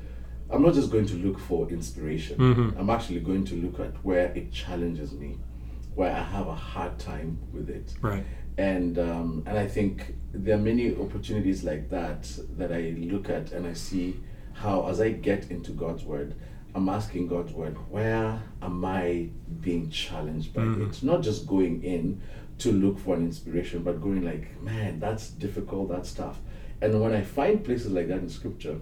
I'm 0.50 0.62
not 0.62 0.74
just 0.74 0.90
going 0.90 1.06
to 1.06 1.14
look 1.14 1.38
for 1.38 1.66
inspiration. 1.70 2.36
Mm-hmm. 2.36 2.78
I'm 2.78 2.90
actually 2.90 3.20
going 3.20 3.44
to 3.46 3.54
look 3.54 3.80
at 3.80 3.92
where 4.04 4.26
it 4.34 4.52
challenges 4.52 5.12
me, 5.12 5.38
where 5.94 6.12
I 6.14 6.22
have 6.22 6.46
a 6.46 6.54
hard 6.54 6.98
time 6.98 7.38
with 7.54 7.70
it 7.70 7.94
Right. 8.02 8.24
And 8.58 8.98
um, 8.98 9.42
and 9.46 9.58
I 9.58 9.66
think 9.66 10.14
there 10.32 10.56
are 10.56 10.60
many 10.60 10.94
opportunities 10.96 11.64
like 11.64 11.90
that 11.90 12.30
that 12.56 12.72
I 12.72 12.94
look 12.98 13.28
at 13.28 13.52
and 13.52 13.66
I 13.66 13.74
see 13.74 14.20
how 14.54 14.86
as 14.88 15.00
I 15.00 15.10
get 15.10 15.50
into 15.50 15.72
God's 15.72 16.04
word, 16.04 16.34
I'm 16.74 16.88
asking 16.88 17.28
God's 17.28 17.52
word, 17.52 17.74
where 17.90 18.42
am 18.62 18.84
I 18.84 19.30
being 19.60 19.90
challenged 19.90 20.54
by 20.54 20.62
it? 20.62 21.02
Not 21.02 21.22
just 21.22 21.46
going 21.46 21.82
in 21.82 22.22
to 22.58 22.72
look 22.72 22.98
for 22.98 23.14
an 23.14 23.24
inspiration, 23.24 23.82
but 23.82 24.00
going 24.00 24.24
like, 24.24 24.60
man, 24.62 24.98
that's 24.98 25.28
difficult, 25.28 25.90
that's 25.90 26.12
tough. 26.12 26.38
And 26.80 27.00
when 27.00 27.14
I 27.14 27.22
find 27.22 27.62
places 27.62 27.92
like 27.92 28.08
that 28.08 28.18
in 28.18 28.28
scripture, 28.30 28.78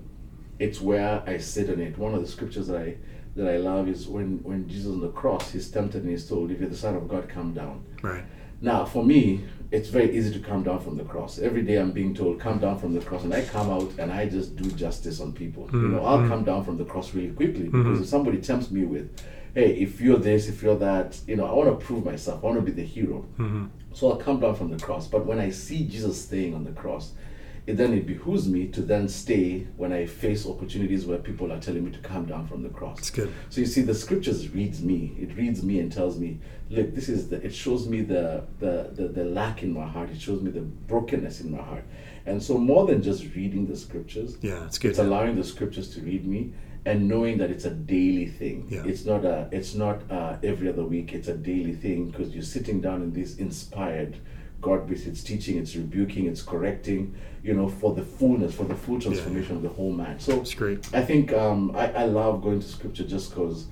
it's 0.58 0.80
where 0.80 1.22
I 1.26 1.38
sit 1.38 1.68
on 1.70 1.80
it. 1.80 1.98
One 1.98 2.14
of 2.14 2.20
the 2.20 2.28
scriptures 2.28 2.68
that 2.68 2.80
I 2.80 2.96
that 3.36 3.48
I 3.48 3.56
love 3.56 3.88
is 3.88 4.06
when 4.06 4.42
when 4.44 4.68
Jesus 4.68 4.92
on 4.92 5.00
the 5.00 5.08
cross, 5.08 5.50
he's 5.50 5.68
tempted 5.70 6.02
and 6.02 6.10
he's 6.10 6.28
told, 6.28 6.52
if 6.52 6.60
you're 6.60 6.68
the 6.68 6.76
son 6.76 6.94
of 6.94 7.08
God, 7.08 7.28
come 7.28 7.52
down. 7.52 7.84
Right. 8.02 8.24
Now, 8.60 8.84
for 8.84 9.04
me, 9.04 9.44
it's 9.70 9.88
very 9.88 10.16
easy 10.16 10.32
to 10.32 10.40
come 10.40 10.62
down 10.62 10.80
from 10.80 10.96
the 10.96 11.04
cross. 11.04 11.38
Every 11.38 11.62
day 11.62 11.76
I'm 11.76 11.92
being 11.92 12.14
told, 12.14 12.40
come 12.40 12.58
down 12.58 12.78
from 12.78 12.94
the 12.94 13.00
cross, 13.00 13.24
and 13.24 13.34
I 13.34 13.42
come 13.42 13.70
out 13.70 13.90
and 13.98 14.12
I 14.12 14.28
just 14.28 14.56
do 14.56 14.70
justice 14.72 15.20
on 15.20 15.32
people. 15.32 15.68
You 15.72 15.88
know, 15.88 16.04
I'll 16.04 16.18
mm-hmm. 16.18 16.28
come 16.28 16.44
down 16.44 16.64
from 16.64 16.76
the 16.76 16.84
cross 16.84 17.14
really 17.14 17.32
quickly 17.32 17.64
mm-hmm. 17.64 17.82
because 17.82 18.00
if 18.00 18.06
somebody 18.06 18.38
tempts 18.38 18.70
me 18.70 18.84
with, 18.84 19.10
hey, 19.54 19.74
if 19.74 20.00
you're 20.00 20.18
this, 20.18 20.48
if 20.48 20.62
you're 20.62 20.76
that, 20.76 21.18
you 21.26 21.36
know, 21.36 21.46
I 21.46 21.52
want 21.52 21.78
to 21.78 21.84
prove 21.84 22.04
myself. 22.04 22.42
I 22.42 22.46
want 22.46 22.58
to 22.58 22.62
be 22.62 22.72
the 22.72 22.86
hero. 22.86 23.26
Mm-hmm. 23.38 23.66
So 23.92 24.10
I'll 24.10 24.16
come 24.16 24.40
down 24.40 24.56
from 24.56 24.70
the 24.70 24.84
cross. 24.84 25.06
But 25.06 25.26
when 25.26 25.38
I 25.38 25.50
see 25.50 25.86
Jesus 25.86 26.20
staying 26.20 26.54
on 26.54 26.64
the 26.64 26.72
cross, 26.72 27.12
it 27.66 27.76
then 27.78 27.94
it 27.94 28.06
behooves 28.06 28.46
me 28.46 28.68
to 28.68 28.82
then 28.82 29.08
stay 29.08 29.66
when 29.76 29.92
I 29.92 30.04
face 30.06 30.46
opportunities 30.46 31.06
where 31.06 31.18
people 31.18 31.50
are 31.50 31.58
telling 31.60 31.84
me 31.84 31.90
to 31.92 31.98
come 32.00 32.26
down 32.26 32.46
from 32.46 32.62
the 32.62 32.68
cross. 32.68 32.98
It's 32.98 33.10
good. 33.10 33.32
So 33.48 33.60
you 33.62 33.66
see, 33.66 33.80
the 33.82 33.94
scriptures 33.94 34.48
reads 34.50 34.82
me. 34.82 35.16
It 35.18 35.34
reads 35.36 35.62
me 35.62 35.80
and 35.80 35.90
tells 35.90 36.18
me, 36.18 36.40
look, 36.68 36.94
this 36.94 37.08
is 37.08 37.28
the. 37.30 37.36
It 37.44 37.54
shows 37.54 37.88
me 37.88 38.02
the 38.02 38.44
the 38.58 38.90
the, 38.92 39.08
the 39.08 39.24
lack 39.24 39.62
in 39.62 39.72
my 39.72 39.86
heart. 39.86 40.10
It 40.10 40.20
shows 40.20 40.42
me 40.42 40.50
the 40.50 40.60
brokenness 40.60 41.40
in 41.40 41.50
my 41.50 41.62
heart. 41.62 41.84
And 42.26 42.42
so 42.42 42.56
more 42.58 42.86
than 42.86 43.02
just 43.02 43.34
reading 43.34 43.66
the 43.66 43.76
scriptures, 43.76 44.36
Yeah, 44.42 44.64
it's 44.66 44.78
good. 44.78 44.90
it's 44.90 44.98
allowing 44.98 45.36
the 45.36 45.44
scriptures 45.44 45.94
to 45.94 46.00
read 46.00 46.26
me 46.26 46.52
and 46.86 47.08
knowing 47.08 47.38
that 47.38 47.50
it's 47.50 47.64
a 47.64 47.70
daily 47.70 48.26
thing. 48.26 48.66
Yeah. 48.68 48.84
It's 48.84 49.04
not 49.06 49.24
a. 49.24 49.48
It's 49.52 49.74
not 49.74 50.02
uh, 50.10 50.36
every 50.42 50.68
other 50.68 50.84
week. 50.84 51.14
It's 51.14 51.28
a 51.28 51.36
daily 51.36 51.74
thing 51.74 52.10
because 52.10 52.34
you're 52.34 52.42
sitting 52.42 52.82
down 52.82 53.00
in 53.02 53.12
this 53.12 53.36
inspired. 53.36 54.18
God 54.64 54.88
based, 54.88 55.06
it's 55.06 55.22
teaching, 55.22 55.58
it's 55.58 55.76
rebuking, 55.76 56.26
it's 56.26 56.42
correcting, 56.42 57.14
you 57.42 57.52
know, 57.54 57.68
for 57.68 57.94
the 57.94 58.02
fullness, 58.02 58.54
for 58.54 58.64
the 58.64 58.74
full 58.74 58.98
transformation 58.98 59.56
of 59.56 59.62
the 59.62 59.68
whole 59.68 59.92
man. 59.92 60.18
So 60.18 60.40
It's 60.40 60.54
great. 60.54 60.88
I 60.94 61.02
think 61.02 61.32
um, 61.32 61.76
I, 61.76 61.92
I 61.92 62.04
love 62.06 62.42
going 62.42 62.60
to 62.60 62.66
scripture 62.66 63.04
just 63.04 63.30
because 63.30 63.66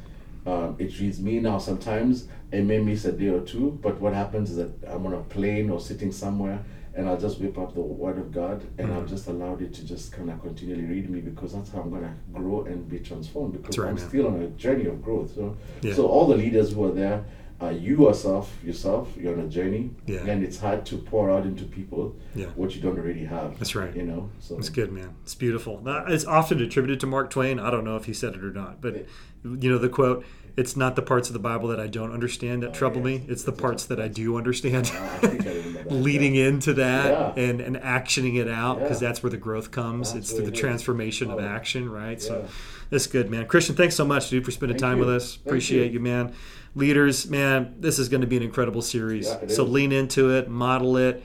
um, 0.47 0.77
it 0.79 0.99
reads 1.01 1.19
me. 1.21 1.41
Now, 1.41 1.59
sometimes 1.59 2.29
it 2.53 2.63
may 2.65 2.79
miss 2.79 3.05
a 3.07 3.13
day 3.13 3.29
or 3.29 3.41
two, 3.41 3.79
but 3.83 3.99
what 4.01 4.13
happens 4.13 4.51
is 4.51 4.57
that 4.59 4.73
I'm 4.87 5.07
on 5.07 5.15
a 5.15 5.23
plane 5.23 5.71
or 5.71 5.81
sitting 5.81 6.13
somewhere 6.13 6.63
and 6.95 7.09
I'll 7.09 7.19
just 7.19 7.41
whip 7.41 7.57
up 7.57 7.73
the 7.75 7.81
Word 7.81 8.19
of 8.19 8.31
God 8.33 8.61
and 8.77 8.89
Mm-hmm. 8.89 8.99
I've 8.99 9.09
just 9.09 9.27
allowed 9.29 9.63
it 9.63 9.73
to 9.75 9.87
just 9.87 10.13
kind 10.13 10.29
of 10.31 10.43
continually 10.43 10.85
read 10.85 11.09
me 11.09 11.21
because 11.23 11.55
that's 11.55 11.71
how 11.73 11.81
I'm 11.81 11.89
going 11.91 12.03
to 12.03 12.13
grow 12.35 12.65
and 12.67 12.87
be 12.87 12.99
transformed 12.99 13.55
because 13.55 13.79
right, 13.79 13.89
I'm 13.89 13.95
man. 13.95 14.09
still 14.09 14.27
on 14.27 14.43
a 14.43 14.49
journey 14.49 14.85
of 14.87 15.03
growth. 15.03 15.35
So, 15.35 15.57
Yeah. 15.81 15.95
so 15.95 16.07
all 16.07 16.27
the 16.27 16.37
leaders 16.37 16.73
who 16.75 16.85
are 16.85 16.93
there, 16.93 17.25
uh, 17.63 17.69
you 17.71 17.97
yourself, 18.09 18.53
yourself, 18.65 19.15
you're 19.17 19.35
on 19.35 19.41
a 19.41 19.49
journey, 19.49 19.91
Yeah. 20.07 20.25
and 20.27 20.43
it's 20.43 20.59
hard 20.59 20.85
to 20.87 20.97
pour 20.97 21.31
out 21.31 21.45
into 21.47 21.65
people 21.65 22.17
Yeah. 22.35 22.47
what 22.57 22.75
you 22.75 22.83
don't 22.83 22.99
already 22.99 23.25
have. 23.25 23.59
That's 23.59 23.75
right. 23.75 23.95
You 23.95 24.03
know, 24.03 24.31
so 24.41 24.59
It's 24.59 24.69
good, 24.69 24.91
man. 24.93 25.15
It's 25.23 25.35
beautiful. 25.35 25.83
It's 26.09 26.25
often 26.25 26.61
attributed 26.61 26.99
to 27.01 27.07
Mark 27.07 27.31
Twain. 27.31 27.59
I 27.61 27.71
don't 27.71 27.85
know 27.85 27.97
if 27.97 28.07
he 28.07 28.13
said 28.13 28.35
it 28.35 28.43
or 28.45 28.53
not, 28.53 28.81
but 28.81 29.07
you 29.45 29.71
know 29.71 29.79
the 29.79 29.89
quote: 29.89 30.25
"It's 30.57 30.77
not 30.77 30.97
the 30.97 31.03
parts 31.03 31.29
of 31.29 31.33
the 31.33 31.39
Bible 31.39 31.69
that 31.69 31.81
I 31.81 31.87
don't 31.87 32.13
understand 32.13 32.63
that 32.63 32.71
oh, 32.71 32.73
trouble 32.75 33.01
me; 33.03 33.25
it's 33.29 33.43
the 33.45 33.53
parts 33.53 33.85
that 33.87 34.01
I 34.01 34.09
do 34.09 34.37
understand." 34.37 34.91
Oh, 34.95 35.19
I 35.23 35.27
I 35.27 35.29
that. 35.39 35.87
Leading 35.91 36.35
into 36.35 36.75
that 36.75 37.07
Yeah. 37.37 37.43
and 37.43 37.61
and 37.61 37.77
actioning 37.77 38.37
it 38.41 38.49
out 38.49 38.81
because 38.81 39.01
Yeah. 39.01 39.09
that's 39.09 39.23
where 39.23 39.31
the 39.31 39.37
growth 39.37 39.71
comes. 39.71 40.15
It's 40.15 40.33
through 40.33 40.45
the 40.47 40.51
transformation 40.53 41.31
of 41.31 41.39
Oh. 41.39 41.43
action, 41.43 41.89
right? 41.91 42.21
So 42.21 42.39
Yeah. 42.39 42.49
that's 42.91 43.07
good, 43.07 43.31
man. 43.31 43.47
Christian, 43.47 43.75
thanks 43.75 43.95
so 43.95 44.05
much, 44.05 44.31
dude, 44.31 44.45
for 44.45 44.51
spending 44.51 44.79
Thank 44.79 44.83
time 44.91 44.99
you. 44.99 45.05
with 45.07 45.15
us. 45.15 45.35
Thank 45.37 45.47
Appreciate 45.47 45.87
you. 45.89 45.95
you, 45.95 46.01
man. 46.01 46.33
Leaders, 46.75 47.29
man, 47.29 47.75
this 47.81 47.99
is 47.99 48.09
going 48.09 48.23
to 48.23 48.27
be 48.27 48.37
an 48.39 48.43
incredible 48.43 48.81
series. 48.83 49.27
Yeah, 49.27 49.49
so 49.49 49.65
is. 49.65 49.71
lean 49.71 49.93
into 49.93 50.31
it, 50.31 50.49
model 50.49 50.97
it 50.97 51.23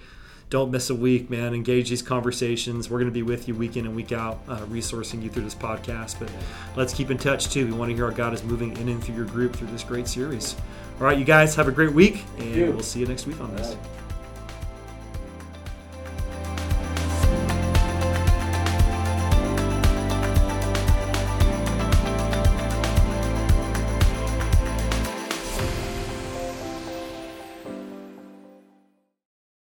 don't 0.50 0.72
miss 0.72 0.90
a 0.90 0.96
week, 0.96 1.30
man. 1.30 1.54
Engage 1.54 1.90
these 1.90 2.02
conversations. 2.02 2.90
We're 2.90 3.00
going 3.00 3.12
to 3.12 3.14
be 3.14 3.24
with 3.24 3.48
you 3.48 3.56
week 3.56 3.76
in 3.76 3.86
and 3.86 3.96
week 3.96 4.12
out, 4.12 4.40
uh, 4.48 4.60
resourcing 4.68 5.22
you 5.22 5.30
through 5.30 5.44
this 5.44 5.56
podcast. 5.56 6.20
But 6.20 6.32
let's 6.76 6.94
keep 6.94 7.12
in 7.12 7.18
touch 7.18 7.50
too. 7.50 7.66
We 7.66 7.74
want 7.74 7.90
to 7.90 7.96
hear 7.96 8.10
how 8.10 8.16
God 8.16 8.34
is 8.34 8.44
moving 8.44 8.76
in 8.78 8.88
and 8.88 9.04
through 9.04 9.16
your 9.16 9.26
group 9.26 9.56
through 9.56 9.68
this 9.68 9.84
great 9.84 10.08
series. 10.08 10.56
All 11.00 11.06
right, 11.06 11.18
you 11.18 11.26
guys 11.26 11.54
have 11.56 11.68
a 11.68 11.72
great 11.72 11.94
week, 11.94 12.24
and 12.40 12.74
we'll 12.74 12.82
see 12.82 13.00
you 13.00 13.06
next 13.06 13.28
week 13.28 13.40
on 13.42 13.56
this. 13.56 13.76